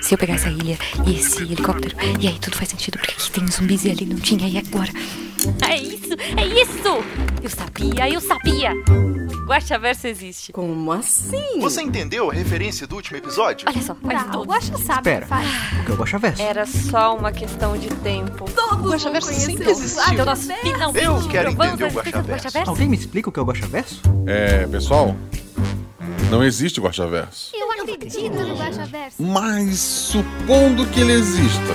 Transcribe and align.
Se 0.00 0.14
eu 0.14 0.18
pegar 0.18 0.34
essa 0.34 0.48
ilha 0.50 0.78
e 1.06 1.18
esse 1.18 1.42
helicóptero, 1.42 1.96
e 2.20 2.28
aí 2.28 2.38
tudo 2.38 2.56
faz 2.56 2.68
sentido, 2.68 2.98
porque 2.98 3.12
aqui 3.12 3.30
tem 3.30 3.46
zumbis 3.50 3.84
e 3.84 3.90
ali 3.90 4.04
não 4.06 4.16
tinha, 4.16 4.48
e 4.48 4.58
agora? 4.58 4.90
É 5.68 5.76
isso, 5.76 6.14
é 6.36 6.46
isso! 6.46 7.04
Eu 7.42 7.50
sabia, 7.50 8.10
eu 8.10 8.20
sabia! 8.20 8.72
Guaxaverso 9.46 10.06
existe. 10.06 10.52
Como 10.52 10.90
assim? 10.92 11.60
Você 11.60 11.82
entendeu 11.82 12.30
a 12.30 12.34
referência 12.34 12.86
do 12.86 12.96
último 12.96 13.18
episódio? 13.18 13.68
Olha 13.68 13.82
só, 13.82 13.94
faz 13.94 14.24
Tá, 14.24 14.38
o. 14.38 14.44
Guaxa 14.44 14.78
sabe 14.78 15.10
o 15.10 15.12
Espera. 15.12 15.26
O 15.26 15.84
que 15.84 15.90
é 15.90 15.94
o 15.94 15.96
Guaxaverso? 15.98 16.42
Era 16.42 16.66
só 16.66 17.14
uma 17.16 17.30
questão 17.30 17.76
de 17.76 17.88
tempo. 17.96 18.46
Todos 18.50 18.86
O 18.86 18.90
Guaxaverso 18.90 19.32
sempre 19.34 19.70
existiu. 19.70 20.14
Então 20.14 20.24
nós 20.24 20.46
Guaxaverso. 20.46 20.72
finalmente 20.72 21.04
Eu 21.04 21.28
quero 21.28 21.50
entender 21.50 21.84
o 21.84 21.90
Guaxaverso. 21.90 22.70
Alguém 22.70 22.88
me 22.88 22.96
explica 22.96 23.28
o 23.28 23.32
que 23.32 23.38
é 23.38 23.42
o 23.42 23.44
Guaxaverso? 23.44 24.00
É, 24.26 24.66
pessoal, 24.66 25.14
não 26.30 26.42
existe 26.42 26.80
Guaxaverso. 26.80 27.50
Eu 27.54 27.70
Guaxaverso. 27.94 29.22
Mas 29.22 29.78
supondo 29.78 30.86
que 30.90 31.00
ele 31.00 31.12
exista. 31.12 31.74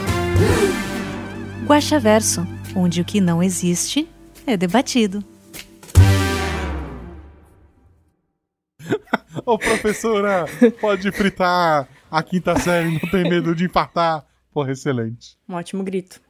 Guaxaverso, 1.66 2.46
onde 2.76 3.02
o 3.02 3.06
que 3.06 3.22
não 3.22 3.42
existe 3.42 4.08
é 4.46 4.58
debatido. 4.58 5.24
Ô, 9.46 9.58
professora, 9.58 10.46
pode 10.82 11.12
fritar 11.12 11.88
a 12.12 12.24
quinta 12.24 12.60
série, 12.60 12.92
não 12.92 13.10
tem 13.12 13.24
medo 13.30 13.56
de 13.56 13.66
infartar. 13.66 14.26
Porra, 14.52 14.72
excelente. 14.72 15.38
Um 15.48 15.54
ótimo 15.56 15.84
grito. 15.84 16.22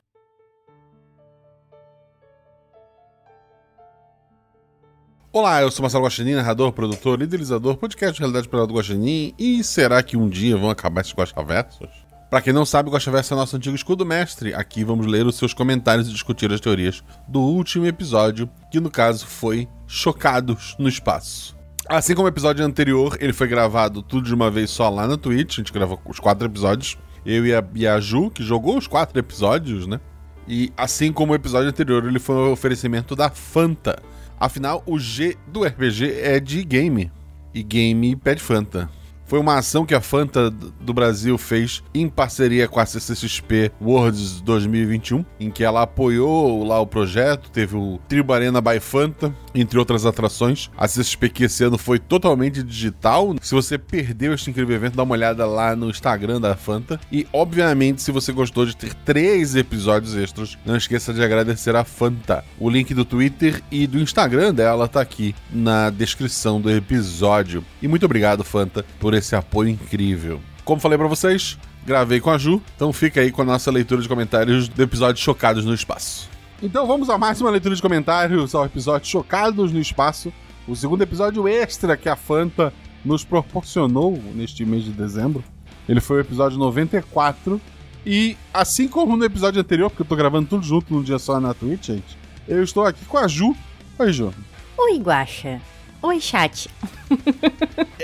Olá, 5.40 5.62
eu 5.62 5.72
sou 5.72 5.82
Marcelo 5.82 6.04
Guaxinim, 6.04 6.34
narrador, 6.34 6.74
produtor, 6.74 7.22
idealizador, 7.22 7.78
podcast 7.78 8.14
de 8.14 8.20
Realidade 8.20 8.50
Pelada 8.50 8.68
do 8.68 8.74
Guaxinim. 8.74 9.34
E 9.40 9.64
será 9.64 10.04
que 10.04 10.18
um 10.18 10.28
dia 10.28 10.58
vão 10.58 10.70
acabar 10.70 11.00
esses 11.00 11.14
Guaxaversos? 11.14 11.88
Pra 12.30 12.42
quem 12.42 12.52
não 12.52 12.66
sabe, 12.66 12.90
o 12.90 12.92
Guaxaverso 12.92 13.34
é 13.34 13.38
nosso 13.38 13.56
antigo 13.56 13.74
escudo 13.74 14.06
mestre. 14.06 14.54
Aqui 14.54 14.84
vamos 14.84 15.08
ler 15.08 15.26
os 15.26 15.38
seus 15.38 15.54
comentários 15.54 16.10
e 16.10 16.12
discutir 16.12 16.52
as 16.52 16.60
teorias 16.60 17.02
do 17.26 17.40
último 17.40 17.86
episódio, 17.86 18.50
que 18.70 18.82
no 18.82 18.92
caso 18.92 19.26
foi 19.26 19.66
Chocados 19.88 20.76
no 20.78 20.90
Espaço. 20.90 21.56
Assim 21.88 22.14
como 22.14 22.26
o 22.26 22.30
episódio 22.30 22.66
anterior, 22.66 23.16
ele 23.22 23.32
foi 23.32 23.48
gravado 23.48 24.04
tudo 24.04 24.26
de 24.26 24.36
uma 24.36 24.52
vez 24.52 24.70
só 24.70 24.90
lá 24.90 25.08
na 25.08 25.16
Twitch. 25.16 25.54
A 25.54 25.62
gente 25.62 25.72
gravou 25.72 25.98
os 26.06 26.20
quatro 26.20 26.46
episódios. 26.46 26.98
Eu 27.26 27.46
e 27.46 27.56
a, 27.56 27.64
e 27.76 27.88
a 27.88 27.98
Ju, 28.02 28.30
que 28.30 28.44
jogou 28.44 28.78
os 28.78 28.88
quatro 28.88 29.18
episódios, 29.18 29.88
né? 29.88 30.02
E 30.46 30.74
assim 30.76 31.14
como 31.14 31.32
o 31.32 31.36
episódio 31.36 31.70
anterior, 31.70 32.06
ele 32.06 32.20
foi 32.20 32.36
um 32.36 32.52
oferecimento 32.52 33.16
da 33.16 33.30
Fanta. 33.30 34.04
Afinal, 34.40 34.82
o 34.86 34.98
G 34.98 35.36
do 35.48 35.66
RPG 35.66 36.14
é 36.22 36.40
de 36.40 36.64
game. 36.64 37.12
E 37.54 37.62
game 37.62 38.16
pede 38.16 38.42
Fanta. 38.42 38.90
Foi 39.30 39.38
uma 39.38 39.60
ação 39.60 39.86
que 39.86 39.94
a 39.94 40.02
Fanta 40.02 40.50
do 40.50 40.92
Brasil 40.92 41.38
fez 41.38 41.84
em 41.94 42.10
parceria 42.10 42.68
com 42.68 42.80
a 42.80 42.86
CCXP 42.86 43.72
Worlds 43.80 44.42
2021, 44.42 45.24
em 45.40 45.52
que 45.52 45.64
ela 45.64 45.84
apoiou 45.84 46.64
lá 46.64 46.80
o 46.80 46.88
projeto, 46.88 47.52
teve 47.52 47.76
o 47.76 48.00
Tribo 48.08 48.34
Arena 48.34 48.60
by 48.60 48.80
Fanta, 48.80 49.32
entre 49.54 49.78
outras 49.78 50.04
atrações. 50.04 50.72
A 50.76 50.88
CCXP 50.88 51.30
que 51.30 51.44
esse 51.44 51.64
ano 51.64 51.78
foi 51.78 52.00
totalmente 52.00 52.64
digital. 52.64 53.36
Se 53.40 53.54
você 53.54 53.78
perdeu 53.78 54.34
este 54.34 54.50
incrível 54.50 54.76
evento, 54.76 54.96
dá 54.96 55.04
uma 55.04 55.14
olhada 55.14 55.46
lá 55.46 55.76
no 55.76 55.92
Instagram 55.92 56.42
da 56.42 56.56
Fanta. 56.56 57.00
E, 57.12 57.28
obviamente, 57.32 58.02
se 58.02 58.12
você 58.12 58.32
gostou 58.32 58.66
de 58.66 58.76
ter 58.76 58.96
três 58.96 59.56
episódios 59.56 60.16
extras, 60.16 60.58
não 60.66 60.76
esqueça 60.76 61.14
de 61.14 61.24
agradecer 61.24 61.76
a 61.76 61.84
Fanta. 61.84 62.44
O 62.58 62.68
link 62.68 62.96
do 62.96 63.06
Twitter 63.06 63.62
e 63.70 63.86
do 63.86 64.00
Instagram 64.00 64.56
dela 64.56 64.88
tá 64.88 65.02
aqui 65.02 65.36
na 65.52 65.92
descrição 65.92 66.60
do 66.60 66.72
episódio. 66.72 67.64
E 67.80 67.88
muito 67.88 68.08
obrigado, 68.08 68.44
Fanta, 68.44 68.84
por 69.00 69.19
esse 69.20 69.36
apoio 69.36 69.70
incrível. 69.70 70.42
Como 70.66 70.82
falei 70.82 70.98
pra 70.98 71.08
vocês, 71.08 71.58
gravei 71.86 72.20
com 72.20 72.30
a 72.30 72.38
Ju, 72.38 72.62
então 72.76 72.92
fica 72.92 73.22
aí 73.22 73.32
com 73.32 73.42
a 73.42 73.46
nossa 73.46 73.72
leitura 73.72 74.02
de 74.02 74.10
comentários 74.10 74.68
do 74.68 74.82
episódio 74.82 75.22
Chocados 75.22 75.66
no 75.66 75.74
Espaço. 75.74 76.30
Então 76.62 76.86
vamos 76.86 77.10
a 77.10 77.18
mais 77.18 77.40
uma 77.40 77.50
leitura 77.50 77.76
de 77.76 77.82
comentários 77.82 78.54
ao 78.54 78.66
episódio 78.66 79.08
Chocados 79.08 79.72
no 79.72 79.80
Espaço, 79.80 80.34
o 80.68 80.76
segundo 80.76 81.02
episódio 81.02 81.48
extra 81.48 81.96
que 81.96 82.10
a 82.10 82.16
Fanta 82.16 82.74
nos 83.04 83.24
proporcionou 83.24 84.22
neste 84.36 84.66
mês 84.66 84.84
de 84.84 84.92
dezembro. 84.92 85.44
Ele 85.88 86.02
foi 86.02 86.18
o 86.18 86.22
episódio 86.22 86.58
94. 86.58 87.60
E 88.06 88.38
assim 88.54 88.88
como 88.88 89.18
no 89.18 89.26
episódio 89.26 89.60
anterior, 89.60 89.90
porque 89.90 90.04
eu 90.04 90.08
tô 90.08 90.16
gravando 90.16 90.48
tudo 90.48 90.64
junto 90.66 90.94
num 90.94 91.04
dia 91.04 91.20
só 91.20 91.40
na 91.40 91.54
Twitch, 91.54 91.88
gente, 91.88 92.18
eu 92.48 92.64
estou 92.64 92.86
aqui 92.86 93.04
com 93.06 93.18
a 93.18 93.28
Ju. 93.28 93.56
Oi, 93.98 94.14
Ju. 94.14 94.34
Oi, 94.78 94.98
Guaxa. 95.00 95.60
Oi, 96.02 96.20
chat. 96.20 96.70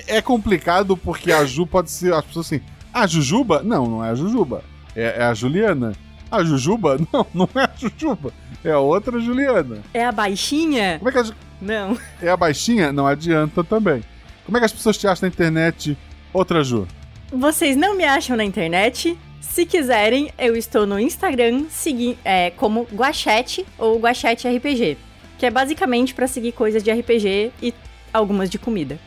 É 0.08 0.22
complicado 0.22 0.98
porque 0.98 1.32
a 1.32 1.46
Ju 1.46 1.66
pode 1.66 1.90
ser. 1.92 2.14
As 2.14 2.26
pessoas 2.26 2.48
assim. 2.48 2.62
A 2.94 3.08
Jujuba? 3.08 3.62
Não, 3.64 3.86
não 3.88 4.04
é 4.06 4.10
a 4.10 4.16
Jujuba. 4.16 4.64
É, 4.96 5.16
é 5.20 5.24
a 5.24 5.34
Juliana. 5.34 5.94
A 6.32 6.44
Jujuba? 6.44 6.98
Não, 7.14 7.26
não 7.34 7.50
é 7.56 7.64
a 7.64 7.72
Jujuba. 7.78 8.34
É 8.64 8.72
a 8.72 8.80
outra 8.80 9.20
Juliana. 9.20 9.78
É 9.94 10.04
a 10.04 10.12
baixinha? 10.12 10.98
Como 10.98 11.10
é 11.10 11.12
que 11.12 11.18
a, 11.20 11.24
Ju- 11.24 11.36
Não. 11.62 11.98
é 12.22 12.30
a 12.30 12.36
baixinha? 12.36 12.92
Não 12.92 13.06
adianta 13.06 13.64
também. 13.64 14.04
Como 14.46 14.58
é 14.58 14.60
que 14.60 14.66
as 14.66 14.74
pessoas 14.74 14.98
te 14.98 15.08
acham 15.08 15.28
na 15.30 15.34
internet? 15.34 15.96
Outra 16.34 16.64
Ju. 16.64 16.88
Vocês 17.32 17.78
não 17.78 17.96
me 17.96 18.04
acham 18.04 18.36
na 18.36 18.44
internet? 18.44 19.18
Se 19.40 19.66
quiserem, 19.66 20.32
eu 20.38 20.56
estou 20.56 20.86
no 20.86 21.00
Instagram 21.00 21.66
segui 21.70 22.18
é, 22.26 22.50
como 22.52 22.88
Guachete 22.94 23.66
ou 23.78 24.00
Guachete 24.00 24.48
RPG, 24.48 24.98
que 25.38 25.46
é 25.46 25.52
basicamente 25.52 26.14
pra 26.14 26.28
seguir 26.28 26.52
coisas 26.52 26.84
de 26.84 26.92
RPG 26.92 27.52
e 27.62 27.74
algumas 28.14 28.50
de 28.50 28.58
comida. 28.58 29.00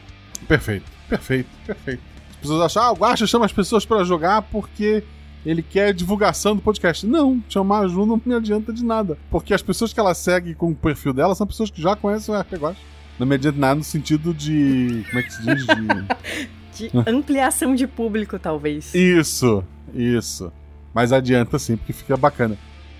Perfeito, 0.46 0.90
perfeito, 1.08 1.48
perfeito. 1.66 2.02
As 2.30 2.36
pessoas 2.36 2.60
acham, 2.62 2.82
ah, 2.82 2.92
o 2.92 2.94
Guaxa 2.94 3.26
chama 3.26 3.46
as 3.46 3.52
pessoas 3.52 3.84
pra 3.84 4.04
jogar 4.04 4.42
porque 4.42 5.02
ele 5.44 5.62
quer 5.62 5.92
divulgação 5.92 6.54
do 6.54 6.62
podcast. 6.62 7.06
Não, 7.06 7.42
chamar 7.48 7.80
a 7.80 7.88
Ju 7.88 8.06
não 8.06 8.20
me 8.24 8.34
adianta 8.34 8.72
de 8.72 8.84
nada. 8.84 9.18
Porque 9.30 9.54
as 9.54 9.62
pessoas 9.62 9.92
que 9.92 9.98
ela 10.00 10.14
segue 10.14 10.54
com 10.54 10.70
o 10.70 10.74
perfil 10.74 11.12
dela 11.12 11.34
são 11.34 11.46
pessoas 11.46 11.70
que 11.70 11.80
já 11.80 11.96
conhecem 11.96 12.34
o 12.34 12.38
RP 12.38 12.54
Guaxa. 12.54 12.80
Não 13.18 13.26
me 13.26 13.34
adianta 13.34 13.58
nada 13.58 13.74
no 13.74 13.84
sentido 13.84 14.32
de. 14.32 15.04
Como 15.08 15.18
é 15.18 15.22
que 15.22 15.32
se 15.32 15.42
diz? 15.42 15.66
De... 15.66 16.48
De 16.78 16.92
ampliação 17.08 17.74
de 17.74 17.88
público, 17.88 18.38
talvez. 18.38 18.94
Isso, 18.94 19.64
isso. 19.92 20.52
Mas 20.94 21.12
adianta 21.12 21.58
sim, 21.58 21.76
porque 21.76 21.92
fica 21.92 22.16
bacana. 22.16 22.56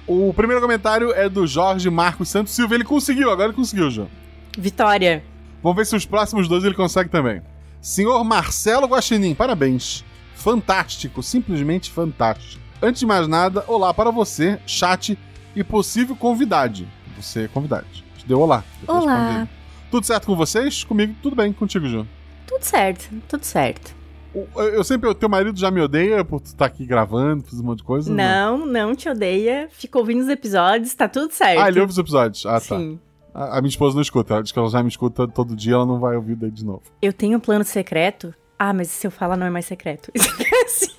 O 0.09 0.33
primeiro 0.33 0.63
comentário 0.63 1.13
é 1.13 1.29
do 1.29 1.47
Jorge 1.47 1.91
Marcos 1.91 2.31
Santos 2.31 2.55
Silva. 2.55 2.75
Ele 2.75 2.83
conseguiu, 2.83 3.31
agora 3.31 3.49
ele 3.49 3.57
conseguiu, 3.57 3.91
João. 3.91 4.09
Vitória. 4.57 5.23
Vamos 5.63 5.77
ver 5.77 5.85
se 5.85 5.95
os 5.95 6.07
próximos 6.07 6.49
dois 6.49 6.65
ele 6.65 6.75
consegue 6.75 7.11
também. 7.11 7.43
Senhor 7.79 8.25
Marcelo 8.25 8.87
Guaxinim, 8.87 9.35
parabéns. 9.35 10.03
Fantástico, 10.35 11.23
simplesmente 11.23 11.91
fantástico. 11.91 12.63
Antes 12.81 13.01
de 13.01 13.07
mais 13.07 13.29
nada, 13.29 13.63
olá 13.67 13.93
para 13.93 14.11
você, 14.11 14.59
chat 14.67 15.19
e 15.55 15.63
possível 15.63 16.17
convidade. 16.17 16.89
Você 17.21 17.43
é 17.43 17.49
convidade. 17.49 18.03
Te 18.17 18.27
deu 18.27 18.41
olá. 18.41 18.65
Olá. 18.87 19.47
Tudo 19.91 20.07
certo 20.07 20.27
com 20.27 20.37
vocês? 20.37 20.85
Comigo, 20.85 21.15
tudo 21.23 21.37
bem. 21.37 21.53
Contigo, 21.53 21.87
Ju. 21.87 22.07
Tudo 22.47 22.63
certo, 22.63 23.11
tudo 23.29 23.45
certo. 23.45 23.98
Eu 24.35 24.85
sempre, 24.85 25.13
teu 25.15 25.29
marido 25.29 25.59
já 25.59 25.71
me 25.71 25.81
odeia 25.81 26.25
por 26.25 26.41
estar 26.43 26.67
aqui 26.67 26.85
gravando, 26.85 27.45
fazer 27.45 27.63
um 27.63 27.67
monte 27.67 27.79
de 27.79 27.85
coisa? 27.85 28.13
Não, 28.13 28.67
não 28.67 28.95
te 28.95 29.09
odeia. 29.09 29.69
Fica 29.71 29.99
ouvindo 29.99 30.21
os 30.21 30.29
episódios, 30.29 30.95
tá 30.95 31.09
tudo 31.09 31.33
certo. 31.33 31.61
Ah, 31.61 31.69
ele 31.69 31.81
ouve 31.81 31.93
os 31.93 31.99
episódios. 31.99 32.45
Ah, 32.45 32.61
tá. 32.61 32.77
Sim. 32.77 32.99
A, 33.35 33.59
a 33.59 33.61
minha 33.61 33.71
esposa 33.71 33.95
não 33.95 34.03
escuta. 34.03 34.35
Ela 34.35 34.43
diz 34.43 34.53
que 34.53 34.59
ela 34.59 34.69
já 34.69 34.83
me 34.83 34.89
escuta 34.89 35.27
todo 35.27 35.57
dia, 35.57 35.75
ela 35.75 35.87
não 35.87 35.99
vai 35.99 36.17
ouvir 36.17 36.37
daí 36.37 36.51
de 36.51 36.65
novo. 36.65 36.83
Eu 37.01 37.13
tenho 37.13 37.39
um 37.39 37.41
plano 37.41 37.65
secreto. 37.65 38.35
Ah, 38.59 38.73
mas 38.73 38.89
se 38.89 39.07
eu 39.07 39.11
falar 39.11 39.37
não 39.37 39.47
é 39.47 39.51
mais 39.51 39.67
secreto. 39.67 40.11
Esquece. 40.15 40.91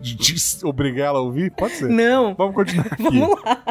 De, 0.00 0.14
de 0.14 0.34
obrigar 0.64 1.08
ela 1.08 1.18
a 1.18 1.22
ouvir? 1.22 1.50
Pode 1.52 1.74
ser. 1.74 1.88
Não. 1.88 2.34
Vamos 2.34 2.54
continuar 2.54 2.86
aqui. 2.86 3.02
Vamos 3.02 3.44
lá. 3.44 3.62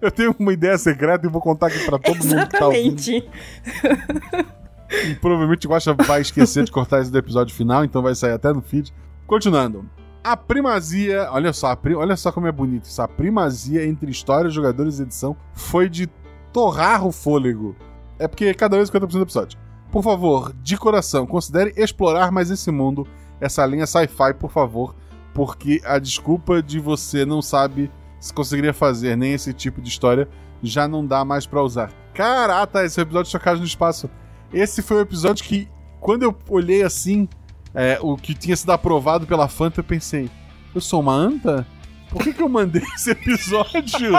Eu 0.00 0.10
tenho 0.10 0.34
uma 0.38 0.52
ideia 0.52 0.78
secreta 0.78 1.26
e 1.26 1.30
vou 1.30 1.40
contar 1.40 1.66
aqui 1.66 1.84
pra 1.84 1.98
todo 1.98 2.16
mundo 2.16 2.48
que 2.48 2.58
tá 2.58 2.66
ouvindo. 2.66 2.96
E 5.10 5.14
provavelmente 5.14 5.66
Guaxa 5.66 5.94
vai 5.94 6.20
esquecer 6.20 6.64
de 6.64 6.70
cortar 6.72 7.00
esse 7.00 7.10
do 7.10 7.18
episódio 7.18 7.54
final, 7.54 7.84
então 7.84 8.02
vai 8.02 8.14
sair 8.14 8.32
até 8.32 8.52
no 8.52 8.60
feed. 8.60 8.92
Continuando. 9.26 9.84
A 10.24 10.36
primazia, 10.36 11.28
olha 11.32 11.52
só, 11.52 11.74
pri- 11.74 11.94
olha 11.96 12.16
só 12.16 12.30
como 12.30 12.46
é 12.46 12.52
bonito 12.52 12.84
isso. 12.84 13.02
A 13.02 13.08
primazia 13.08 13.84
entre 13.86 14.10
história, 14.10 14.48
jogadores 14.50 14.98
e 14.98 15.02
edição 15.02 15.36
foi 15.52 15.88
de 15.88 16.08
torrar 16.52 17.04
o 17.06 17.10
fôlego. 17.10 17.74
É 18.18 18.28
porque 18.28 18.52
cada 18.54 18.76
vez 18.76 18.88
50% 18.90 19.08
do 19.10 19.22
episódio. 19.22 19.58
Por 19.90 20.02
favor, 20.02 20.52
de 20.62 20.76
coração, 20.76 21.26
considere 21.26 21.72
explorar 21.76 22.30
mais 22.30 22.50
esse 22.50 22.70
mundo, 22.70 23.06
essa 23.40 23.66
linha 23.66 23.86
sci-fi, 23.86 24.32
por 24.38 24.50
favor, 24.50 24.94
porque 25.34 25.80
a 25.84 25.98
desculpa 25.98 26.62
de 26.62 26.78
você 26.78 27.24
não 27.26 27.42
sabe 27.42 27.90
se 28.20 28.32
conseguiria 28.32 28.72
fazer 28.72 29.16
nem 29.16 29.32
esse 29.32 29.52
tipo 29.52 29.80
de 29.82 29.88
história 29.88 30.28
já 30.62 30.86
não 30.86 31.04
dá 31.04 31.24
mais 31.24 31.46
pra 31.46 31.62
usar. 31.62 31.90
Caraca, 32.14 32.84
esse 32.84 33.00
episódio 33.00 33.40
de 33.40 33.58
no 33.60 33.66
Espaço. 33.66 34.08
Esse 34.52 34.82
foi 34.82 34.98
o 34.98 35.00
episódio 35.00 35.44
que, 35.44 35.68
quando 36.00 36.24
eu 36.24 36.36
olhei 36.48 36.82
assim, 36.82 37.28
é, 37.74 37.98
o 38.00 38.16
que 38.16 38.34
tinha 38.34 38.56
sido 38.56 38.70
aprovado 38.70 39.26
pela 39.26 39.48
Fanta, 39.48 39.80
eu 39.80 39.84
pensei: 39.84 40.30
eu 40.74 40.80
sou 40.80 41.00
uma 41.00 41.14
anta? 41.14 41.66
Por 42.10 42.22
que, 42.22 42.32
que 42.32 42.42
eu 42.42 42.48
mandei 42.48 42.82
esse 42.94 43.10
episódio? 43.10 44.12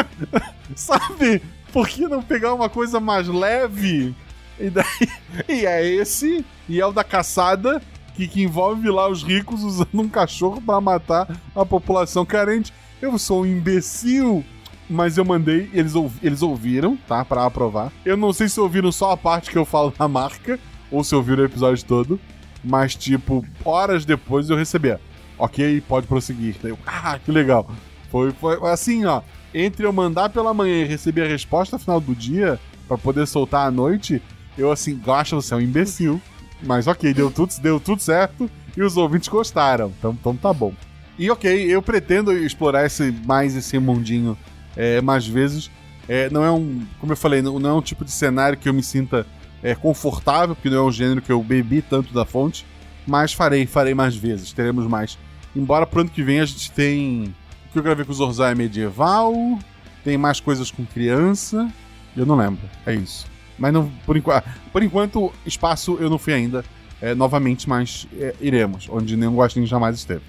Sabe? 0.74 1.42
Por 1.72 1.86
que 1.86 2.08
não 2.08 2.22
pegar 2.22 2.54
uma 2.54 2.68
coisa 2.68 2.98
mais 2.98 3.28
leve? 3.28 4.14
E, 4.58 4.70
daí, 4.70 5.08
e 5.48 5.66
é 5.66 5.86
esse, 5.86 6.44
e 6.68 6.80
é 6.80 6.86
o 6.86 6.92
da 6.92 7.04
caçada, 7.04 7.82
que, 8.16 8.26
que 8.26 8.42
envolve 8.42 8.88
lá 8.90 9.08
os 9.08 9.22
ricos 9.22 9.62
usando 9.62 9.88
um 10.00 10.08
cachorro 10.08 10.60
para 10.60 10.80
matar 10.80 11.28
a 11.54 11.64
população 11.64 12.24
carente. 12.24 12.72
Eu 13.00 13.16
sou 13.18 13.42
um 13.42 13.46
imbecil, 13.46 14.44
mas 14.88 15.18
eu 15.18 15.24
mandei, 15.24 15.68
eles, 15.72 15.94
ouvi, 15.94 16.18
eles 16.22 16.42
ouviram, 16.42 16.96
tá? 17.08 17.24
Pra 17.24 17.44
aprovar. 17.44 17.92
Eu 18.04 18.16
não 18.16 18.32
sei 18.32 18.48
se 18.48 18.58
ouviram 18.60 18.90
só 18.90 19.12
a 19.12 19.16
parte 19.16 19.50
que 19.50 19.58
eu 19.58 19.64
falo 19.64 19.92
da 19.96 20.08
marca, 20.08 20.58
ou 20.90 21.04
se 21.04 21.14
ouviram 21.14 21.42
o 21.42 21.46
episódio 21.46 21.84
todo, 21.84 22.18
mas, 22.64 22.94
tipo, 22.94 23.44
horas 23.64 24.04
depois 24.04 24.48
eu 24.48 24.56
recebi. 24.56 24.96
Ok, 25.38 25.80
pode 25.82 26.06
prosseguir. 26.06 26.56
Eu, 26.64 26.78
ah, 26.86 27.18
que 27.18 27.30
legal. 27.30 27.70
Foi, 28.10 28.32
foi 28.32 28.58
assim, 28.70 29.04
ó. 29.04 29.22
Entre 29.54 29.86
eu 29.86 29.92
mandar 29.92 30.30
pela 30.30 30.52
manhã 30.52 30.82
e 30.82 30.84
receber 30.84 31.22
a 31.22 31.28
resposta 31.28 31.78
final 31.78 32.00
do 32.00 32.14
dia, 32.14 32.58
para 32.86 32.98
poder 32.98 33.26
soltar 33.26 33.66
à 33.66 33.70
noite, 33.70 34.20
eu 34.56 34.72
assim, 34.72 34.96
gosto, 34.96 35.36
você 35.36 35.54
é 35.54 35.56
um 35.56 35.60
imbecil. 35.60 36.20
Mas 36.62 36.86
ok, 36.86 37.14
deu 37.14 37.30
tudo, 37.30 37.54
deu 37.60 37.78
tudo 37.78 38.02
certo 38.02 38.50
e 38.76 38.82
os 38.82 38.96
ouvintes 38.96 39.28
gostaram. 39.28 39.92
Então, 39.98 40.16
então 40.18 40.34
tá 40.34 40.52
bom. 40.52 40.72
E 41.18 41.30
ok, 41.30 41.50
eu 41.52 41.82
pretendo 41.82 42.32
explorar 42.32 42.86
esse, 42.86 43.12
mais 43.24 43.54
esse 43.54 43.78
mundinho 43.78 44.36
é, 44.76 45.00
mais 45.00 45.26
vezes. 45.26 45.70
É, 46.08 46.30
não 46.30 46.44
é 46.44 46.50
um. 46.50 46.86
Como 47.00 47.12
eu 47.12 47.16
falei, 47.16 47.42
não, 47.42 47.58
não, 47.58 47.70
é 47.70 47.74
um 47.74 47.82
tipo 47.82 48.04
de 48.04 48.10
cenário 48.10 48.56
que 48.56 48.68
eu 48.68 48.72
me 48.72 48.82
sinta 48.82 49.26
é, 49.62 49.74
confortável, 49.74 50.54
porque 50.54 50.70
não 50.70 50.78
é 50.78 50.82
um 50.82 50.92
gênero 50.92 51.20
que 51.20 51.30
eu 51.30 51.42
bebi 51.42 51.82
tanto 51.82 52.12
da 52.14 52.24
fonte. 52.24 52.64
Mas 53.06 53.32
farei, 53.32 53.66
farei 53.66 53.94
mais 53.94 54.16
vezes, 54.16 54.52
teremos 54.52 54.86
mais. 54.86 55.18
Embora 55.54 55.86
pro 55.86 56.00
ano 56.00 56.10
que 56.10 56.22
vem 56.22 56.40
a 56.40 56.44
gente 56.46 56.70
tem. 56.72 57.34
O 57.68 57.72
que 57.72 57.78
eu 57.78 57.82
gravei 57.82 58.04
com 58.04 58.12
o 58.12 58.14
Zorzai 58.14 58.52
é 58.52 58.54
medieval, 58.54 59.34
tem 60.02 60.16
mais 60.16 60.40
coisas 60.40 60.70
com 60.70 60.84
criança. 60.86 61.70
Eu 62.16 62.24
não 62.24 62.36
lembro. 62.36 62.68
É 62.86 62.94
isso. 62.94 63.26
Mas 63.58 63.72
não, 63.72 63.90
por, 64.06 64.16
enquanto, 64.16 64.44
por 64.72 64.82
enquanto, 64.82 65.32
espaço 65.44 65.98
eu 66.00 66.08
não 66.08 66.18
fui 66.18 66.32
ainda. 66.32 66.64
É, 67.00 67.14
novamente, 67.14 67.68
mas 67.68 68.08
é, 68.18 68.34
iremos, 68.40 68.88
onde 68.90 69.16
nenhum 69.16 69.36
guaxinim 69.36 69.66
jamais 69.66 69.96
esteve. 69.96 70.22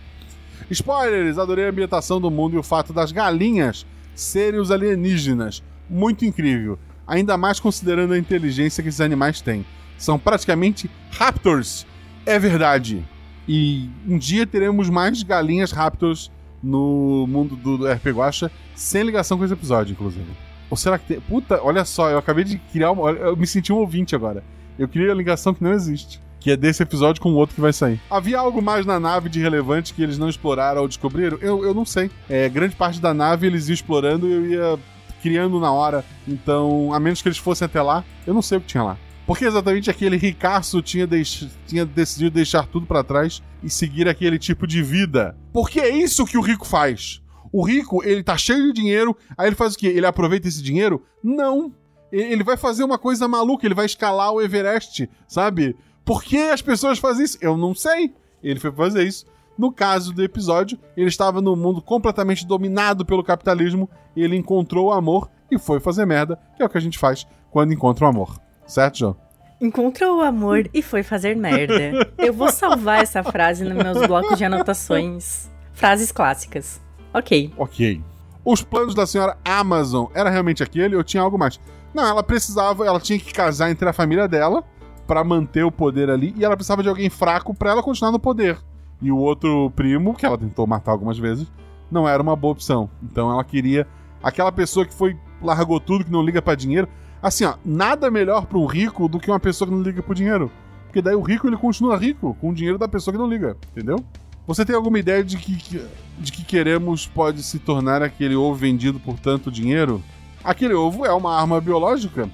Spoilers! 0.70 1.40
Adorei 1.40 1.66
a 1.66 1.70
ambientação 1.70 2.22
do 2.22 2.30
mundo 2.30 2.56
e 2.56 2.60
o 2.60 2.64
fato 2.64 2.94
das 2.94 3.12
galinhas 3.12 3.88
serem 4.20 4.60
os 4.60 4.72
alienígenas. 4.72 5.64
Muito 5.90 6.26
incrível. 6.26 6.78
Ainda 7.08 7.38
mais 7.38 7.60
considerando 7.60 8.14
a 8.14 8.18
inteligência 8.18 8.84
que 8.84 8.90
esses 8.90 9.02
animais 9.02 9.42
têm. 9.42 9.66
São 9.98 10.20
praticamente 10.20 10.90
raptors. 11.12 11.86
É 12.26 12.38
verdade. 12.38 13.04
E 13.48 13.90
um 14.08 14.18
dia 14.18 14.46
teremos 14.46 14.90
mais 14.90 15.24
galinhas 15.24 15.72
raptors 15.72 16.32
no 16.62 17.26
mundo 17.28 17.56
do 17.56 17.88
RP 17.92 18.08
Guacha, 18.08 18.52
sem 18.76 19.04
ligação 19.04 19.38
com 19.38 19.46
esse 19.46 19.54
episódio, 19.54 19.94
inclusive. 19.94 20.30
Ou 20.70 20.78
será 20.78 21.00
que 21.00 21.08
tem. 21.08 21.20
Puta, 21.20 21.60
olha 21.64 21.84
só, 21.84 22.10
eu 22.12 22.18
acabei 22.18 22.44
de 22.44 22.60
criar 22.60 22.92
uma. 22.92 23.10
Eu 23.10 23.36
me 23.36 23.48
senti 23.48 23.74
um 23.74 23.78
ouvinte 23.78 24.16
agora. 24.16 24.44
Eu 24.78 24.88
criei 24.88 25.10
a 25.10 25.16
ligação 25.16 25.54
que 25.54 25.64
não 25.64 25.74
existe. 25.74 26.22
Que 26.40 26.52
é 26.52 26.58
desse 26.58 26.82
episódio 26.82 27.22
com 27.22 27.32
o 27.32 27.36
outro 27.36 27.56
que 27.56 27.62
vai 27.62 27.74
sair. 27.74 28.00
Havia 28.10 28.40
algo 28.40 28.62
mais 28.62 28.86
na 28.86 29.00
nave 29.00 29.28
de 29.28 29.40
relevante 29.40 29.94
que 29.94 30.02
eles 30.02 30.18
não 30.18 30.30
exploraram 30.30 30.82
ou 30.82 30.88
descobriram? 30.88 31.38
Eu, 31.42 31.64
eu 31.66 31.74
não 31.74 31.86
sei. 31.86 32.10
É, 32.30 32.48
grande 32.48 32.76
parte 32.76 33.00
da 33.00 33.14
nave 33.14 33.48
eles 33.48 33.68
iam 33.68 33.74
explorando 33.74 34.28
e 34.28 34.32
eu 34.32 34.46
ia 34.46 34.80
criando 35.22 35.60
na 35.60 35.72
hora. 35.72 36.06
Então, 36.28 36.94
a 36.94 37.00
menos 37.00 37.22
que 37.22 37.28
eles 37.28 37.38
fossem 37.38 37.66
até 37.66 37.82
lá, 37.82 38.04
eu 38.26 38.34
não 38.34 38.42
sei 38.42 38.58
o 38.58 38.62
que 38.62 38.68
tinha 38.68 38.84
lá. 38.84 38.98
Porque 39.30 39.46
exatamente 39.46 39.92
aquele 39.92 40.18
ricaço 40.18 40.82
tinha, 40.82 41.06
deix... 41.06 41.48
tinha 41.68 41.86
decidido 41.86 42.32
deixar 42.32 42.66
tudo 42.66 42.88
para 42.88 43.04
trás 43.04 43.44
e 43.62 43.70
seguir 43.70 44.08
aquele 44.08 44.40
tipo 44.40 44.66
de 44.66 44.82
vida. 44.82 45.38
Porque 45.54 45.80
é 45.80 45.90
isso 45.90 46.26
que 46.26 46.38
o 46.38 46.42
rico 46.42 46.66
faz. 46.66 47.22
O 47.52 47.64
rico, 47.64 48.04
ele 48.04 48.24
tá 48.24 48.38
cheio 48.38 48.68
de 48.68 48.74
dinheiro, 48.74 49.16
aí 49.38 49.48
ele 49.48 49.56
faz 49.56 49.74
o 49.76 49.78
quê? 49.78 49.88
Ele 49.88 50.06
aproveita 50.06 50.48
esse 50.48 50.64
dinheiro? 50.64 51.04
Não. 51.24 51.72
Ele 52.12 52.44
vai 52.44 52.58
fazer 52.58 52.84
uma 52.84 52.98
coisa 52.98 53.28
maluca, 53.28 53.68
ele 53.68 53.76
vai 53.76 53.86
escalar 53.86 54.32
o 54.32 54.42
Everest, 54.42 55.08
sabe? 55.28 55.76
Por 56.10 56.24
que 56.24 56.40
as 56.40 56.60
pessoas 56.60 56.98
fazem 56.98 57.24
isso? 57.24 57.38
Eu 57.40 57.56
não 57.56 57.76
sei. 57.76 58.12
Ele 58.42 58.60
foi 58.60 58.72
fazer 58.72 59.04
isso. 59.04 59.28
No 59.56 59.72
caso 59.72 60.12
do 60.12 60.24
episódio, 60.24 60.76
ele 60.98 61.08
estava 61.08 61.40
num 61.40 61.56
mundo 61.56 61.84
completamente 61.84 62.48
dominado 62.48 63.06
pelo 63.06 63.24
capitalismo, 63.24 63.88
ele 64.18 64.36
encontrou 64.36 64.88
o 64.88 64.92
amor 64.92 65.30
e 65.52 65.60
foi 65.60 65.80
fazer 65.80 66.08
merda, 66.08 66.40
que 66.58 66.64
é 66.64 66.66
o 66.66 66.70
que 66.70 66.80
a 66.80 66.82
gente 66.82 66.98
faz 66.98 67.28
quando 67.52 67.74
encontra 67.74 68.06
o 68.06 68.08
amor. 68.08 68.42
Certo, 68.66 68.98
João? 68.98 69.18
Encontrou 69.62 70.18
o 70.18 70.22
amor 70.24 70.68
e 70.74 70.82
foi 70.82 71.04
fazer 71.04 71.36
merda. 71.36 72.12
Eu 72.18 72.34
vou 72.34 72.52
salvar 72.52 73.04
essa 73.04 73.22
frase 73.22 73.64
nos 73.64 73.78
meus 73.78 74.08
blocos 74.08 74.36
de 74.36 74.44
anotações. 74.44 75.48
Frases 75.74 76.12
clássicas. 76.12 76.82
Ok. 77.14 77.54
Ok. 77.56 78.02
Os 78.44 78.64
planos 78.64 78.96
da 78.96 79.06
senhora 79.06 79.38
Amazon 79.46 80.08
era 80.16 80.32
realmente 80.32 80.64
aquele 80.64 80.96
ou 80.96 81.04
tinha 81.04 81.22
algo 81.22 81.38
mais? 81.38 81.60
Não, 81.94 82.04
ela 82.04 82.24
precisava, 82.24 82.84
ela 82.84 83.00
tinha 83.00 83.20
que 83.20 83.32
casar 83.32 83.70
entre 83.70 83.88
a 83.88 83.94
família 83.94 84.28
dela 84.28 84.66
para 85.10 85.24
manter 85.24 85.64
o 85.64 85.72
poder 85.72 86.08
ali 86.08 86.36
e 86.38 86.46
ela 86.46 86.56
precisava 86.56 86.84
de 86.84 86.88
alguém 86.88 87.10
fraco 87.10 87.52
para 87.52 87.72
ela 87.72 87.82
continuar 87.82 88.12
no 88.12 88.20
poder. 88.20 88.60
E 89.02 89.12
o 89.12 89.18
outro 89.18 89.72
primo, 89.76 90.14
que 90.14 90.24
ela 90.24 90.38
tentou 90.38 90.68
matar 90.68 90.92
algumas 90.92 91.18
vezes, 91.18 91.52
não 91.90 92.08
era 92.08 92.22
uma 92.22 92.36
boa 92.36 92.52
opção. 92.52 92.88
Então 93.02 93.32
ela 93.32 93.44
queria 93.44 93.88
aquela 94.22 94.52
pessoa 94.52 94.86
que 94.86 94.94
foi 94.94 95.18
largou 95.42 95.80
tudo, 95.80 96.06
que 96.06 96.12
não 96.12 96.22
liga 96.22 96.44
para 96.44 96.54
dinheiro. 96.54 96.88
Assim, 97.24 97.44
ó, 97.44 97.56
nada 97.66 98.12
melhor 98.12 98.46
para 98.46 98.60
um 98.60 98.68
rico 98.68 99.08
do 99.08 99.20
que 99.20 99.32
uma 99.32 99.40
pessoa 99.40 99.68
que 99.68 99.74
não 99.74 99.82
liga 99.82 100.04
pro 100.04 100.14
dinheiro. 100.14 100.52
Porque 100.86 101.02
daí 101.02 101.16
o 101.16 101.22
rico 101.22 101.48
ele 101.48 101.58
continua 101.58 101.98
rico 101.98 102.38
com 102.40 102.52
o 102.52 102.54
dinheiro 102.54 102.78
da 102.78 102.88
pessoa 102.88 103.12
que 103.12 103.20
não 103.20 103.28
liga, 103.28 103.58
entendeu? 103.72 103.98
Você 104.46 104.64
tem 104.64 104.76
alguma 104.76 105.00
ideia 105.00 105.24
de 105.24 105.38
que, 105.38 105.82
de 106.20 106.32
que 106.32 106.44
queremos 106.44 107.08
pode 107.08 107.42
se 107.42 107.58
tornar 107.58 108.04
aquele 108.04 108.36
ovo 108.36 108.54
vendido 108.54 109.00
por 109.00 109.18
tanto 109.18 109.50
dinheiro? 109.50 110.04
Aquele 110.44 110.76
ovo 110.76 111.04
é 111.04 111.12
uma 111.12 111.36
arma 111.36 111.60
biológica 111.60 112.30